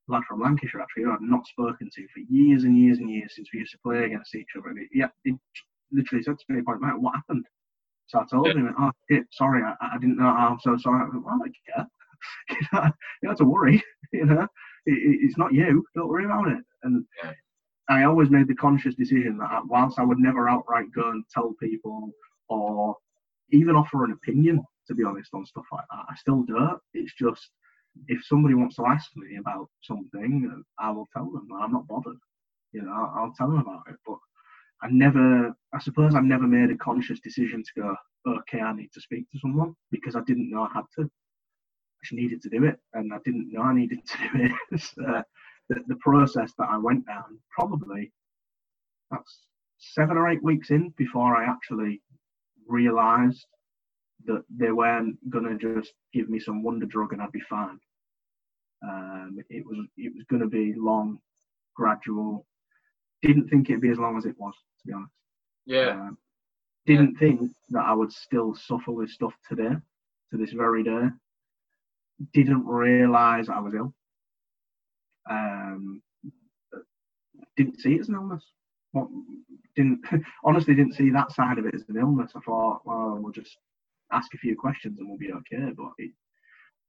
[0.07, 3.33] lad from Lancashire actually who I've not spoken to for years and years and years
[3.35, 4.69] since we used to play against each other.
[4.69, 5.35] And yeah, he
[5.91, 7.45] literally said to me, "Point, Matt, what happened?"
[8.07, 8.53] So I told yeah.
[8.53, 10.27] him, "Oh, shit, sorry, I, I didn't know.
[10.27, 11.47] I'm so sorry." I went, well, I
[12.49, 12.91] you, know, you
[13.23, 13.83] don't have to worry.
[14.13, 14.47] you know,
[14.85, 15.85] it, it, it's not you.
[15.95, 16.63] Don't worry about it.
[16.83, 17.33] And yeah.
[17.89, 21.53] I always made the conscious decision that whilst I would never outright go and tell
[21.61, 22.11] people
[22.49, 22.95] or
[23.51, 26.77] even offer an opinion, to be honest, on stuff like that, I still do it.
[26.93, 27.49] It's just
[28.07, 31.47] if somebody wants to ask me about something, I will tell them.
[31.59, 32.17] I'm not bothered.
[32.73, 33.95] You know, I'll, tell them about it.
[34.05, 34.17] But
[34.81, 37.95] I never, I suppose, I've never made a conscious decision to go.
[38.27, 41.03] Okay, I need to speak to someone because I didn't know I had to.
[41.03, 44.83] I just needed to do it, and I didn't know I needed to do it.
[45.07, 45.21] uh,
[45.69, 48.11] the, the process that I went down, probably
[49.11, 49.39] that's
[49.77, 52.01] seven or eight weeks in before I actually
[52.67, 53.45] realised
[54.25, 57.79] that they weren't gonna just give me some wonder drug and I'd be fine.
[58.83, 61.19] Um, it was it was going to be long,
[61.75, 62.45] gradual.
[63.21, 65.11] Didn't think it'd be as long as it was, to be honest.
[65.65, 65.89] Yeah.
[65.91, 66.17] Um,
[66.85, 67.19] didn't yeah.
[67.19, 69.75] think that I would still suffer with stuff today,
[70.31, 71.07] to this very day.
[72.33, 73.93] Didn't realise I was ill.
[75.29, 76.01] Um,
[77.55, 78.43] didn't see it as an illness.
[78.91, 79.07] What,
[79.75, 80.01] didn't
[80.43, 82.31] honestly didn't see that side of it as an illness.
[82.35, 83.57] I thought, well, we'll just
[84.11, 85.71] ask a few questions and we'll be okay.
[85.75, 86.11] But it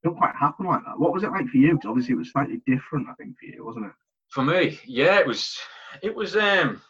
[0.03, 0.99] didn't quite happen like that.
[0.99, 1.73] What was it like for you?
[1.75, 3.91] Because obviously it was slightly different, I think, for you, wasn't it?
[4.29, 5.57] For me, yeah, it was.
[6.03, 6.35] It was.
[6.35, 6.81] um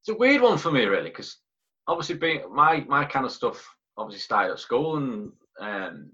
[0.00, 1.38] It's a weird one for me, really, because
[1.86, 3.64] obviously being my my kind of stuff
[3.96, 6.10] obviously started at school and um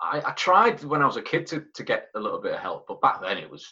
[0.00, 2.60] I, I tried when I was a kid to, to get a little bit of
[2.60, 3.66] help, but back then it was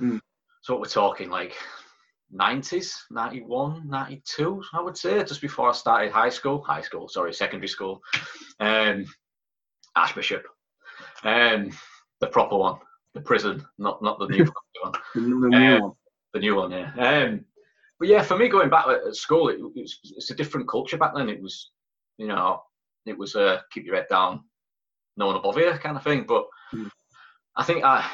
[0.00, 0.20] mm.
[0.62, 1.54] so what we're talking like
[2.32, 7.34] 90s 91 92 i would say just before i started high school high school sorry
[7.34, 8.00] secondary school
[8.60, 9.04] um
[9.96, 10.46] Archbishop.
[11.24, 11.70] Um,
[12.20, 12.78] the proper one,
[13.14, 14.44] the prison, not not the new
[14.82, 14.92] one.
[15.14, 15.92] the new um, one.
[16.32, 16.92] The new one, yeah.
[16.96, 17.44] Um,
[17.98, 20.96] but yeah, for me, going back at school, it, it was, it's a different culture
[20.96, 21.28] back then.
[21.28, 21.70] It was,
[22.18, 22.62] you know,
[23.06, 24.44] it was uh, keep your head down,
[25.20, 26.24] no one above you kind of thing.
[26.26, 26.90] But mm.
[27.54, 28.04] I think I,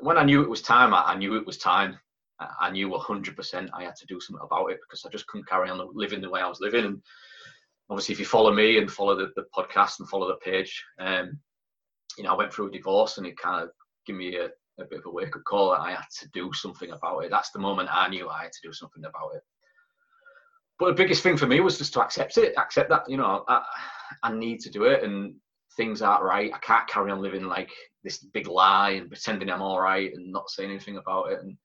[0.00, 1.98] when I knew it was time, I, I knew it was time.
[2.38, 5.48] I, I knew 100% I had to do something about it because I just couldn't
[5.48, 6.84] carry on living the way I was living.
[6.84, 7.02] And
[7.88, 11.38] obviously if you follow me and follow the, the podcast and follow the page, um,
[12.18, 13.70] you know, I went through a divorce and it kind of
[14.06, 14.46] gave me a,
[14.80, 17.30] a bit of a wake up call that I had to do something about it.
[17.30, 19.42] That's the moment I knew I had to do something about it.
[20.78, 23.44] But the biggest thing for me was just to accept it, accept that, you know,
[23.46, 23.62] I,
[24.24, 25.34] I need to do it and
[25.76, 26.52] things aren't right.
[26.52, 27.70] I can't carry on living like
[28.04, 31.40] this big lie and pretending I'm all right and not saying anything about it.
[31.42, 31.56] And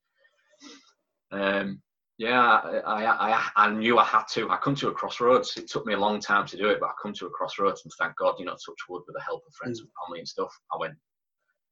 [1.32, 1.82] um,
[2.18, 4.50] yeah, I, I, I knew I had to.
[4.50, 5.56] I come to a crossroads.
[5.58, 7.84] It took me a long time to do it, but I come to a crossroads,
[7.84, 9.84] and thank God, you know, touch wood with the help of friends mm.
[9.84, 10.52] and family and stuff.
[10.74, 10.96] I went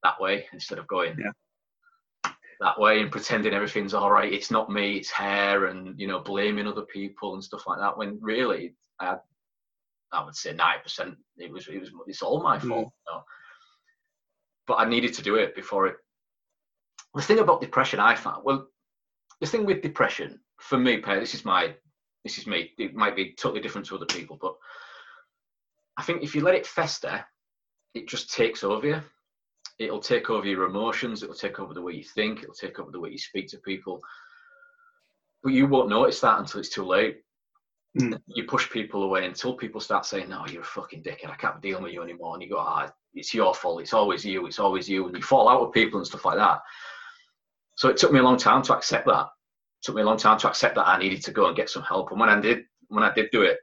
[0.04, 2.32] that way instead of going yeah.
[2.62, 4.32] that way and pretending everything's all right.
[4.32, 7.98] It's not me, it's her, and you know, blaming other people and stuff like that.
[7.98, 9.19] When really, I, had,
[10.12, 12.68] I would say ninety percent, it was, it was, it's all my mm.
[12.68, 12.91] fault.
[13.08, 13.24] You know?
[14.68, 15.96] But I needed to do it before it.
[17.13, 18.68] The thing about depression, I found, well,
[19.41, 21.74] the thing with depression, for me, this is my,
[22.24, 22.72] this is me.
[22.78, 24.56] It might be totally different to other people, but
[25.98, 27.24] I think if you let it fester,
[27.94, 29.02] it just takes over you.
[29.78, 31.22] It'll take over your emotions.
[31.22, 32.41] It'll take over the way you think.
[32.41, 34.02] It'll take over the way you speak to people.
[35.44, 37.22] But you won't notice that until it's too late.
[37.97, 38.19] Mm.
[38.27, 41.29] You push people away until people start saying, "No, you're a fucking dickhead.
[41.29, 43.81] I can't deal with you anymore." And you go, "Ah, it's your fault.
[43.81, 44.45] It's always you.
[44.47, 46.62] It's always you." And you fall out with people and stuff like that.
[47.75, 49.27] So it took me a long time to accept that.
[49.27, 51.69] It took me a long time to accept that I needed to go and get
[51.69, 52.12] some help.
[52.12, 53.60] And when I did, when I did do it,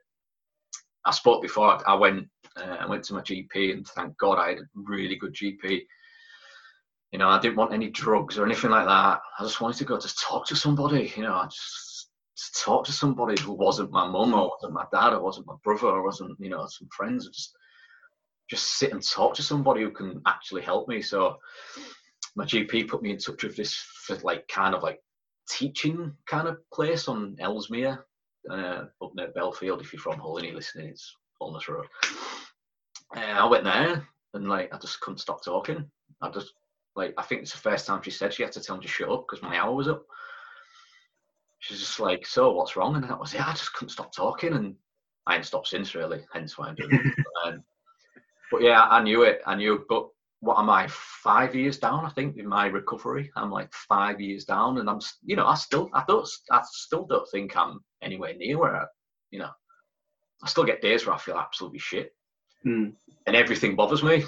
[1.05, 1.87] I spoke before.
[1.89, 5.17] I went, uh, I went to my GP, and thank God I had a really
[5.17, 5.87] good GP.
[7.11, 9.21] You know, I didn't want any drugs or anything like that.
[9.39, 11.13] I just wanted to go to talk to somebody.
[11.17, 11.92] You know, I just,
[12.37, 15.55] just talk to somebody who wasn't my mum or wasn't my dad or wasn't my
[15.63, 17.29] brother or wasn't you know some friends.
[17.29, 17.57] Just
[18.49, 21.03] just sit and talk to somebody who can actually help me.
[21.03, 21.39] So
[22.37, 23.85] my GP put me in touch with this
[24.23, 25.01] like kind of like
[25.49, 28.05] teaching kind of place on Ellesmere,
[28.51, 29.81] uh, up near Belfield.
[29.81, 31.17] If you're from Hull you're listening, it's
[31.55, 31.87] this road.
[33.17, 35.91] Uh, I went there and like I just couldn't stop talking.
[36.21, 36.53] I just
[36.95, 38.89] like I think it's the first time she said she had to tell me to
[38.89, 40.07] shut up because my hour was up.
[41.63, 42.97] She's just like, so what's wrong?
[42.97, 43.47] And that was it.
[43.47, 44.75] I just couldn't stop talking, and
[45.29, 46.25] I ain't stopped since really.
[46.33, 47.25] Hence why I'm doing it.
[47.45, 47.65] Um,
[48.51, 49.41] but yeah, I knew it.
[49.47, 50.09] I knew, but
[50.41, 52.05] what am I five years down?
[52.05, 55.55] I think in my recovery, I'm like five years down, and I'm you know I
[55.55, 58.85] still I don't I still don't think I'm anywhere near where I,
[59.31, 59.51] you know
[60.43, 62.13] I still get days where I feel absolutely shit,
[62.67, 62.93] mm.
[63.27, 64.25] and everything bothers me,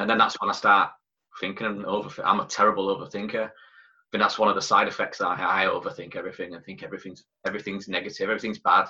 [0.00, 0.90] and then that's when I start
[1.40, 2.10] thinking and over.
[2.24, 3.50] I'm a terrible overthinker.
[4.16, 7.86] But that's one of the side effects I, I overthink everything and think everything's everything's
[7.86, 8.86] negative, everything's bad,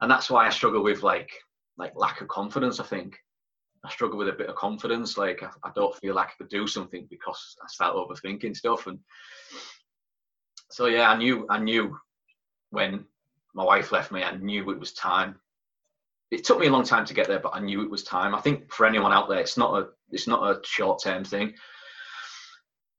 [0.00, 1.32] and that's why I struggle with like
[1.78, 2.78] like lack of confidence.
[2.78, 3.16] I think
[3.84, 5.18] I struggle with a bit of confidence.
[5.18, 8.86] Like I, I, don't feel like I could do something because I start overthinking stuff.
[8.86, 9.00] And
[10.70, 11.98] so yeah, I knew I knew
[12.70, 13.04] when
[13.52, 15.40] my wife left me, I knew it was time.
[16.30, 18.32] It took me a long time to get there, but I knew it was time.
[18.32, 21.54] I think for anyone out there, it's not a it's not a short term thing.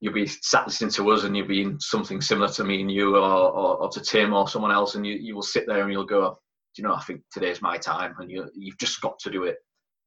[0.01, 2.91] You'll be sat listening to us, and you'll be in something similar to me and
[2.91, 5.83] you, or, or, or to Tim or someone else, and you, you will sit there
[5.83, 6.39] and you'll go,
[6.75, 6.93] "Do you know?
[6.93, 9.57] I think today's my time," and you you've just got to do it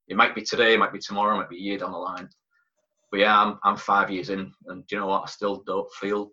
[0.08, 1.98] It might be today, it might be tomorrow, it might be a year down the
[1.98, 2.28] line.
[3.10, 5.24] But yeah, I'm, I'm five years in, and do you know what?
[5.24, 6.30] I still don't feel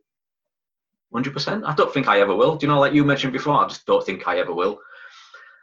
[1.13, 1.63] 100%.
[1.65, 2.55] I don't think I ever will.
[2.55, 4.79] Do you know, like you mentioned before, I just don't think I ever will.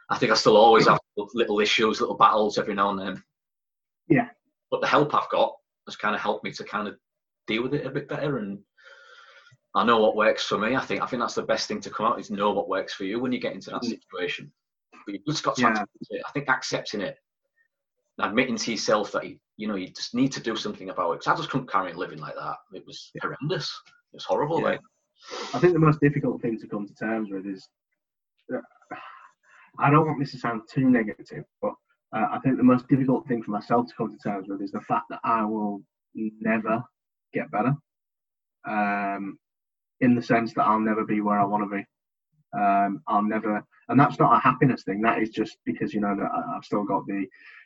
[0.09, 0.99] I think I still always have
[1.33, 3.23] little issues, little battles every now and then.
[4.09, 4.27] Yeah.
[4.71, 5.53] But the help I've got
[5.87, 6.95] has kind of helped me to kind of
[7.47, 8.59] deal with it a bit better and
[9.77, 10.75] I know what works for me.
[10.75, 12.93] I think I think that's the best thing to come out is know what works
[12.93, 13.89] for you when you get into that mm.
[13.89, 14.51] situation.
[15.05, 15.83] But you've just got to yeah.
[16.09, 16.23] it.
[16.27, 17.15] I think accepting it,
[18.19, 21.19] admitting to yourself that you, you know you just need to do something about it.
[21.19, 22.55] Because I just couldn't carry on living like that.
[22.73, 23.21] It was yeah.
[23.21, 23.71] horrendous.
[24.13, 24.61] It was horrible.
[24.61, 24.65] Yeah.
[24.65, 24.81] Like.
[25.53, 27.67] I think the most difficult thing to come to terms with is.
[28.53, 28.59] Uh,
[29.79, 31.73] I don't want this to sound too negative, but
[32.15, 34.71] uh, I think the most difficult thing for myself to come to terms with is
[34.71, 35.83] the fact that I will
[36.15, 36.83] never
[37.33, 37.73] get better.
[38.67, 39.37] Um,
[40.01, 41.85] in the sense that I'll never be where I want to be.
[42.57, 45.01] Um, I'll never, and that's not a happiness thing.
[45.01, 47.25] That is just because you know that I've still got the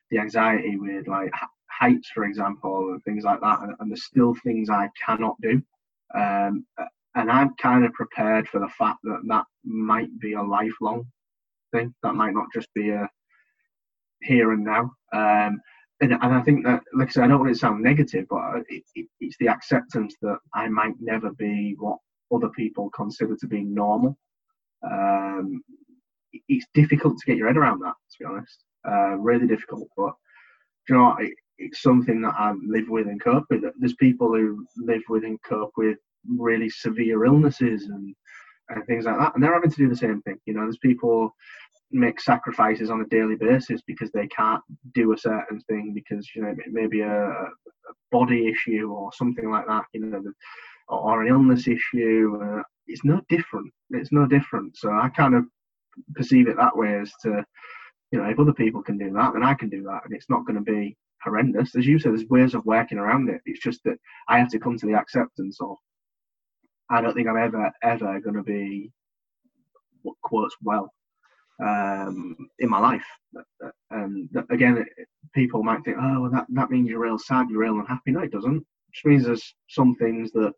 [0.10, 1.32] the anxiety with like
[1.69, 3.62] heights, for example, and things like that.
[3.62, 5.62] And, and there's still things I cannot do.
[6.13, 6.65] Um,
[7.15, 11.06] and I'm kind of prepared for the fact that that might be a lifelong
[11.74, 11.93] thing.
[12.04, 13.08] That might not just be a
[14.21, 14.91] here and now.
[15.13, 15.60] Um,
[16.01, 18.25] and, and I think that, like I said, I don't want it to sound negative,
[18.29, 21.97] but it, it, it's the acceptance that I might never be what
[22.33, 24.17] other people consider to be normal.
[24.89, 25.61] Um,
[26.47, 28.63] it's difficult to get your head around that, to be honest.
[28.87, 30.13] Uh, really difficult, but
[30.89, 33.63] you know, it, it's something that I live with and cope with.
[33.77, 38.15] There's people who live with and cope with really severe illnesses and
[38.69, 40.37] and things like that, and they're having to do the same thing.
[40.45, 41.35] You know, there's people
[41.91, 46.41] make sacrifices on a daily basis because they can't do a certain thing because you
[46.41, 47.49] know maybe a, a
[48.12, 49.84] body issue or something like that.
[49.93, 50.23] You know,
[50.91, 52.39] or an illness issue.
[52.41, 53.71] Uh, it's no different.
[53.91, 54.77] It's no different.
[54.77, 55.45] So I kind of
[56.15, 57.43] perceive it that way as to,
[58.12, 60.30] you know, if other people can do that, then I can do that, and it's
[60.30, 61.75] not going to be horrendous.
[61.75, 63.41] As you said, there's ways of working around it.
[63.45, 65.77] It's just that I have to come to the acceptance of.
[66.89, 68.91] I don't think I'm ever ever going to be,
[70.01, 70.91] what quotes well,
[71.62, 73.06] um, in my life.
[73.91, 74.84] And again,
[75.34, 78.12] people might think, oh, that that means you're real sad, you're real unhappy.
[78.12, 78.58] No, it doesn't.
[78.58, 80.54] It just means there's some things that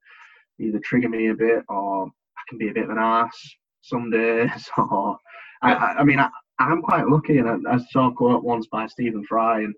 [0.60, 3.38] either trigger me a bit or I can be a bit of an ass
[3.82, 4.70] some days.
[4.78, 5.18] Or
[5.62, 8.88] I, I mean, I, I'm quite lucky, and I, I saw a quote once by
[8.88, 9.74] Stephen Fry, and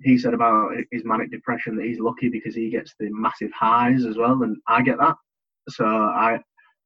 [0.00, 4.04] he said about his manic depression that he's lucky because he gets the massive highs
[4.06, 5.16] as well, and I get that.
[5.68, 6.40] So I,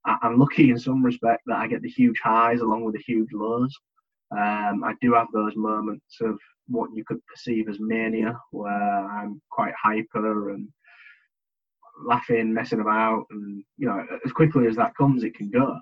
[0.07, 3.33] I'm lucky in some respect that I get the huge highs along with the huge
[3.33, 3.75] lows.
[4.33, 6.38] Um, I do have those moments of
[6.69, 10.69] what you could perceive as mania, where I'm quite hyper and
[12.05, 15.79] laughing, messing about, and you know, as quickly as that comes, it can go,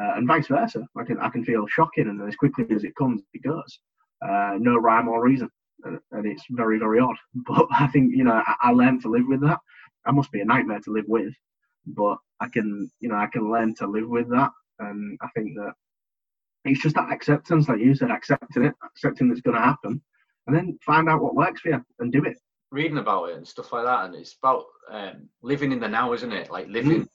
[0.00, 0.86] uh, and vice versa.
[0.96, 3.78] I can I can feel shocking, and as quickly as it comes, it goes.
[4.26, 5.50] Uh, no rhyme or reason,
[5.84, 7.16] and, and, it's very very odd.
[7.46, 9.58] But I think you know I, I learned to live with that.
[10.04, 11.32] That must be a nightmare to live with,
[11.86, 15.56] but I can you know I can learn to live with that, and I think
[15.56, 15.72] that
[16.64, 20.00] it's just that acceptance, like you said, accepting it, accepting it's going to happen,
[20.46, 22.38] and then find out what works for you and do it
[22.74, 26.12] reading about it and stuff like that, and it's about um, living in the now,
[26.12, 26.50] isn't it?
[26.50, 27.08] Like living, mm.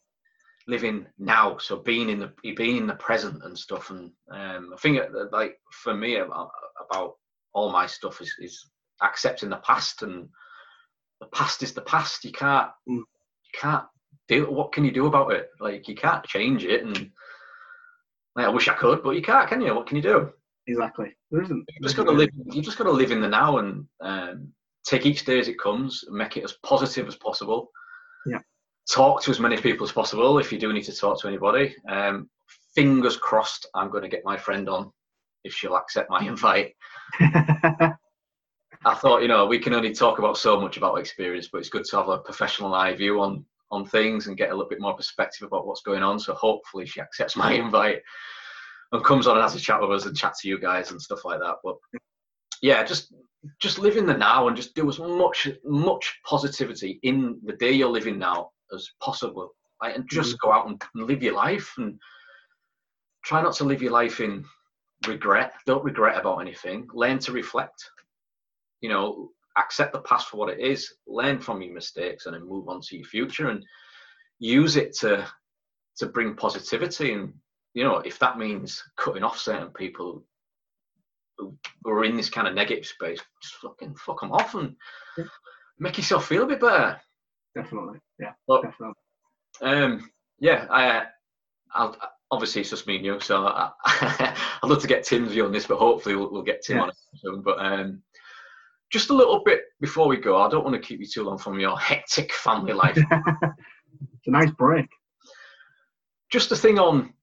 [0.67, 1.57] living now.
[1.57, 3.89] So being in the being in the present and stuff.
[3.89, 5.01] And um, I think
[5.31, 6.49] like for me about,
[6.89, 7.15] about
[7.53, 8.69] all my stuff is, is
[9.01, 10.29] accepting the past, and
[11.19, 12.23] the past is the past.
[12.23, 12.95] You can't mm.
[12.97, 13.85] you can't
[14.29, 15.49] do what can you do about it?
[15.59, 17.11] Like you can't change it, and
[18.35, 19.75] like, I wish I could, but you can't, can you?
[19.75, 20.31] What can you do?
[20.67, 21.15] Exactly.
[21.31, 21.65] There isn't.
[21.67, 22.29] You just got to live.
[22.45, 24.53] You just got to live in the now and um,
[24.85, 27.71] take each day as it comes, make it as positive as possible.
[28.25, 28.39] Yeah.
[28.89, 31.75] Talk to as many people as possible if you do need to talk to anybody.
[31.87, 32.29] Um,
[32.75, 34.91] fingers crossed, I'm going to get my friend on
[35.43, 36.75] if she'll accept my invite.
[38.85, 41.69] I thought, you know, we can only talk about so much about experience, but it's
[41.69, 44.81] good to have a professional eye view on on things and get a little bit
[44.81, 46.19] more perspective about what's going on.
[46.19, 48.01] So hopefully she accepts my invite
[48.91, 51.01] and comes on and has a chat with us and chat to you guys and
[51.01, 51.55] stuff like that.
[51.63, 51.75] But
[52.61, 53.13] yeah, just
[53.59, 57.71] just live in the now and just do as much much positivity in the day
[57.71, 59.51] you're living now as possible
[59.81, 59.95] right?
[59.95, 60.47] and just mm-hmm.
[60.47, 61.97] go out and live your life and
[63.23, 64.43] try not to live your life in
[65.07, 67.89] regret don't regret about anything learn to reflect
[68.81, 72.47] you know accept the past for what it is learn from your mistakes and then
[72.47, 73.63] move on to your future and
[74.39, 75.27] use it to
[75.97, 77.33] to bring positivity and
[77.73, 80.23] you know if that means cutting off certain people
[81.39, 84.75] who are in this kind of negative space, just fucking fuck them off and
[85.17, 85.25] yeah.
[85.79, 86.99] make yourself feel a bit better.
[87.55, 88.95] Definitely, yeah, but, definitely.
[89.61, 91.03] Um, yeah, I,
[91.73, 91.97] I'll,
[92.31, 93.71] obviously it's just me and you, so I,
[94.61, 96.83] would love to get Tim's view on this, but hopefully we'll, we'll get Tim yeah.
[96.83, 97.41] on it soon.
[97.41, 98.01] But um,
[98.91, 100.41] just a little bit before we go.
[100.41, 102.97] I don't want to keep you too long from your hectic family life.
[104.17, 104.87] it's a nice break.
[106.31, 107.13] Just a thing on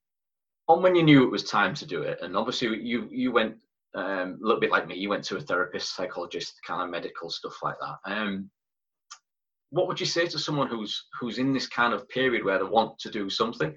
[0.69, 3.57] on when you knew it was time to do it, and obviously you you went
[3.95, 4.97] um, a little bit like me.
[4.97, 7.97] You went to a therapist, psychologist, kind of medical stuff like that.
[8.05, 8.51] Um,
[9.71, 12.65] what would you say to someone who's who's in this kind of period where they
[12.65, 13.75] want to do something?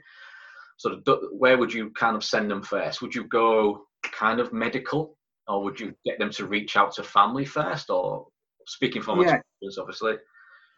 [0.78, 3.02] Sort of, where would you kind of send them first?
[3.02, 5.18] Would you go kind of medical,
[5.50, 7.90] or would you get them to reach out to family first?
[7.90, 8.28] Or
[8.68, 9.36] speaking from yeah.
[9.36, 10.16] experience, obviously.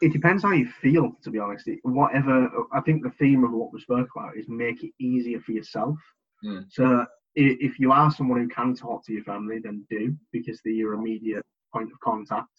[0.02, 1.70] It depends how you feel, to be honest.
[1.84, 5.52] Whatever, I think the theme of what we spoke about is make it easier for
[5.52, 5.98] yourself.
[6.44, 6.66] Mm.
[6.72, 7.06] So
[7.36, 10.94] if you are someone who can talk to your family, then do because they're your
[10.94, 12.50] immediate point of contact.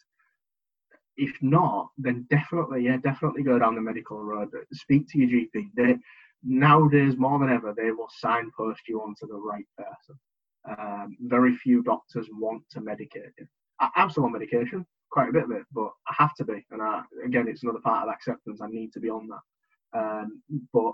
[1.17, 4.49] If not, then definitely, yeah, definitely go down the medical road.
[4.73, 5.71] Speak to your GP.
[5.77, 5.97] They
[6.45, 10.19] nowadays more than ever they will signpost you onto the right person.
[10.69, 13.33] Um, very few doctors want to medicate.
[13.81, 16.65] I, am still on medication, quite a bit of it, but I have to be.
[16.71, 18.61] And I, again, it's another part of acceptance.
[18.63, 19.99] I need to be on that.
[19.99, 20.43] Um,
[20.73, 20.93] but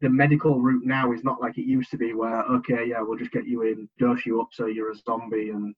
[0.00, 3.18] the medical route now is not like it used to be, where okay, yeah, we'll
[3.18, 5.74] just get you in, dose you up so you're a zombie, and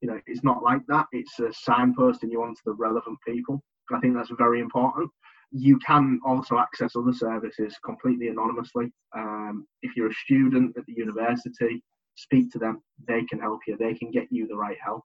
[0.00, 1.06] you know, it's not like that.
[1.12, 3.62] It's a signposting you onto the relevant people.
[3.92, 5.10] I think that's very important.
[5.50, 8.92] You can also access other services completely anonymously.
[9.14, 11.82] Um, if you're a student at the university,
[12.14, 12.82] speak to them.
[13.06, 13.76] They can help you.
[13.76, 15.04] They can get you the right help.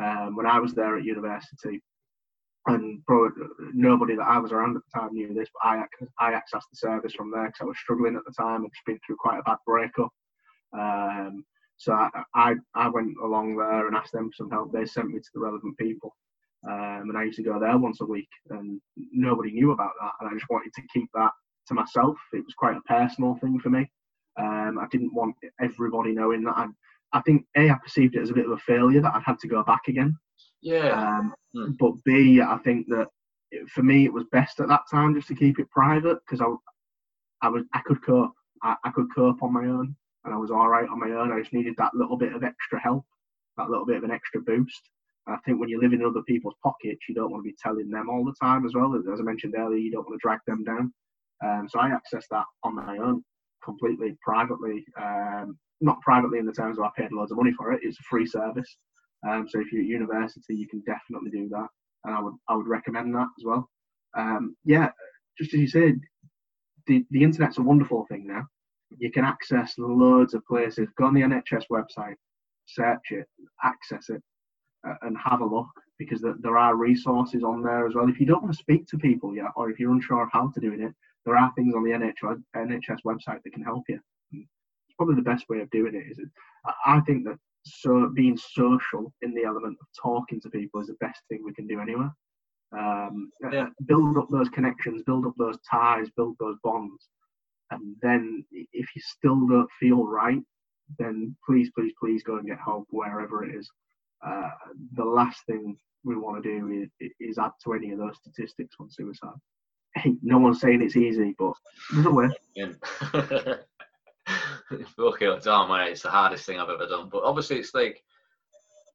[0.00, 1.80] Um, when I was there at university,
[2.66, 5.84] and probably nobody that I was around at the time knew this, but I,
[6.18, 8.86] I accessed the service from there because I was struggling at the time and just
[8.86, 10.08] been through quite a bad breakup.
[10.72, 11.44] Um,
[11.76, 14.72] so I, I, I, went along there and asked them for some help.
[14.72, 16.14] They sent me to the relevant people.
[16.66, 18.80] Um, and I used to go there once a week, and
[19.12, 20.12] nobody knew about that.
[20.20, 21.32] And I just wanted to keep that
[21.68, 22.16] to myself.
[22.32, 23.90] It was quite a personal thing for me.
[24.38, 26.56] Um, I didn't want everybody knowing that.
[26.56, 26.66] I,
[27.12, 29.38] I think A, I perceived it as a bit of a failure that I'd had
[29.40, 30.16] to go back again.
[30.60, 30.90] Yeah.
[30.90, 31.72] Um, hmm.
[31.78, 33.08] But B, I think that
[33.50, 36.40] it, for me it was best at that time just to keep it private because
[36.40, 38.32] I, I was I could cope.
[38.62, 41.32] I, I could cope on my own, and I was all right on my own.
[41.32, 43.04] I just needed that little bit of extra help,
[43.58, 44.80] that little bit of an extra boost.
[45.26, 47.90] I think when you live in other people's pockets, you don't want to be telling
[47.90, 48.94] them all the time as well.
[48.94, 50.92] As I mentioned earlier, you don't want to drag them down.
[51.44, 53.24] Um, so I accessed that on my own,
[53.64, 54.84] completely privately.
[55.00, 57.80] Um, not privately in the terms of I paid loads of money for it.
[57.82, 58.76] It's a free service.
[59.28, 61.68] Um, so if you're at university, you can definitely do that,
[62.04, 63.68] and I would I would recommend that as well.
[64.16, 64.90] Um, yeah,
[65.38, 66.00] just as you said,
[66.86, 68.46] the the internet's a wonderful thing now.
[68.98, 70.88] You can access loads of places.
[70.96, 72.16] Go on the NHS website,
[72.66, 73.26] search it,
[73.62, 74.22] access it,
[74.86, 78.08] uh, and have a look because there, there are resources on there as well.
[78.08, 80.48] If you don't want to speak to people yet, or if you're unsure of how
[80.48, 80.94] to do it,
[81.24, 84.00] there are things on the NHS, NHS website that can help you.
[84.32, 86.10] It's probably the best way of doing it.
[86.10, 86.28] Is it?
[86.86, 90.94] I think that so being social in the element of talking to people is the
[91.00, 92.14] best thing we can do anywhere.
[92.76, 93.68] Um, yeah.
[93.86, 97.08] Build up those connections, build up those ties, build those bonds,
[97.70, 100.42] and then if you still don't feel right,
[100.98, 103.70] then please, please, please go and get help wherever it is.
[104.26, 104.50] Uh,
[104.94, 108.76] the last thing we want to do is, is, add to any of those statistics
[108.78, 109.38] on suicide.
[110.22, 111.54] No one's saying it's easy, but
[111.92, 112.28] there's a way.
[114.98, 117.08] okay, oh man, it's the hardest thing I've ever done.
[117.10, 118.02] But obviously, it's like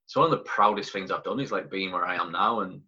[0.05, 2.61] it's one of the proudest things I've done is like being where I am now
[2.61, 2.81] and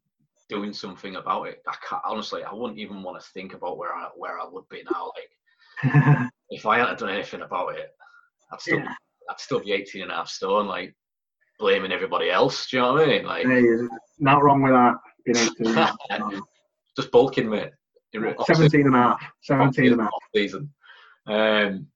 [0.49, 1.61] doing something about it.
[1.67, 4.67] I can't, honestly, I wouldn't even want to think about where I where I would
[4.69, 5.11] be now.
[5.15, 7.91] Like, if I hadn't done anything about it,
[8.51, 8.93] I'd still yeah.
[9.29, 10.95] I'd still be 18 and a half stone, like
[11.59, 12.69] blaming everybody else.
[12.69, 13.25] Do you know what I mean?
[13.25, 13.63] Like, hey,
[14.19, 14.95] not wrong with that.
[15.25, 15.77] Being
[16.27, 16.41] 18,
[16.97, 17.71] just bulking, mate.
[18.13, 19.21] 17 and a half.
[19.43, 20.11] 17 and a half.
[20.35, 20.69] Season.
[21.27, 21.87] Um,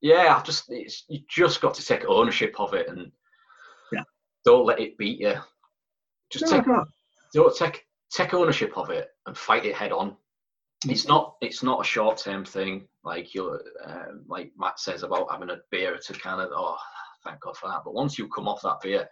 [0.00, 3.10] yeah, just you just got to take ownership of it and
[3.92, 4.02] yeah.
[4.44, 5.34] don't let it beat you.
[6.30, 6.66] Just no, take
[7.32, 10.16] don't take take ownership of it and fight it head on.
[10.86, 15.30] It's not it's not a short term thing like you um, like Matt says about
[15.30, 16.76] having a beer to kind of oh
[17.24, 17.82] thank God for that.
[17.84, 19.08] But once you come off that beer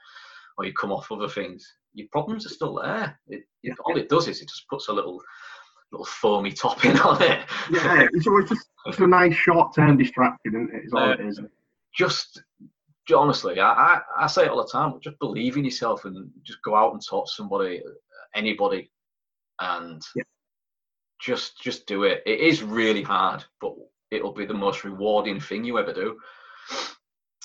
[0.59, 3.19] or you come off other things, your problems are still there.
[3.29, 3.75] It, yeah.
[3.85, 5.21] All it does is it just puts a little
[5.93, 7.47] little foamy topping on it.
[7.71, 10.85] Yeah, it's always just it's a nice short-term distraction, isn't it?
[10.87, 11.41] Is all uh, it is.
[11.95, 12.43] Just
[13.15, 14.99] honestly, I, I, I, say it all the time.
[15.03, 17.83] Just believe in yourself and just go out and talk to somebody,
[18.35, 18.91] anybody,
[19.61, 20.23] and yeah.
[21.21, 22.23] just just do it.
[22.27, 23.75] It is really hard, but
[24.11, 26.19] it'll be the most rewarding thing you ever do.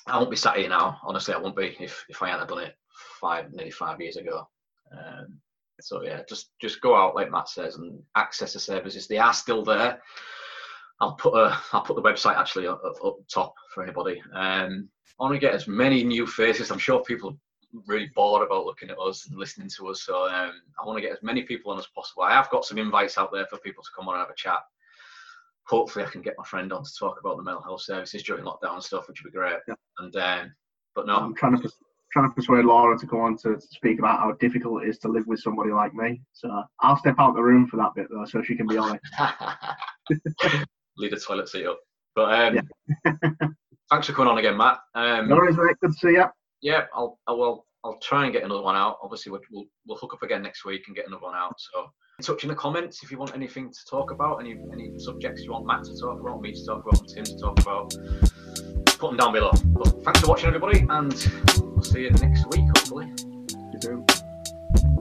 [0.07, 0.99] I won't be sat here now.
[1.03, 2.75] Honestly, I won't be if if I hadn't done it
[3.19, 4.47] five nearly five years ago.
[4.91, 5.39] Um,
[5.81, 9.07] so yeah, just just go out like Matt says and access the services.
[9.07, 10.01] They are still there.
[11.01, 14.21] I'll put a I'll put the website actually up, up top for anybody.
[14.33, 16.71] Um, I want to get as many new faces.
[16.71, 17.37] I'm sure people
[17.87, 20.03] really bored about looking at us and listening to us.
[20.03, 22.23] So um, I want to get as many people on as possible.
[22.23, 24.35] I have got some invites out there for people to come on and have a
[24.35, 24.59] chat.
[25.67, 28.43] Hopefully, I can get my friend on to talk about the mental health services during
[28.43, 29.57] lockdown and stuff, which would be great.
[29.67, 29.75] Yeah.
[29.99, 30.53] And um,
[30.95, 31.69] but no, I'm trying to
[32.11, 35.07] trying to persuade Laura to come on to speak about how difficult it is to
[35.07, 36.21] live with somebody like me.
[36.33, 36.49] So
[36.81, 39.03] I'll step out the room for that bit though, so she can be honest.
[40.97, 41.79] leave the toilet seat up.
[42.15, 42.55] But um,
[43.05, 43.11] Yeah.
[43.91, 44.79] thanks for coming on again, Matt.
[44.95, 45.75] Um, No worries, mate.
[45.81, 46.25] Good to see you.
[46.61, 48.97] yeah, I'll I will I'll try and get another one out.
[49.01, 51.55] Obviously, we'll, we'll hook up again next week and get another one out.
[51.57, 51.89] So
[52.21, 55.51] touch in the comments if you want anything to talk about, any any subjects you
[55.51, 57.93] want Matt to talk about, me to talk about, Tim to talk about.
[58.99, 59.51] Put them down below.
[59.65, 61.13] But thanks for watching, everybody, and
[61.59, 63.13] we'll see you next week, hopefully.
[63.81, 64.98] You.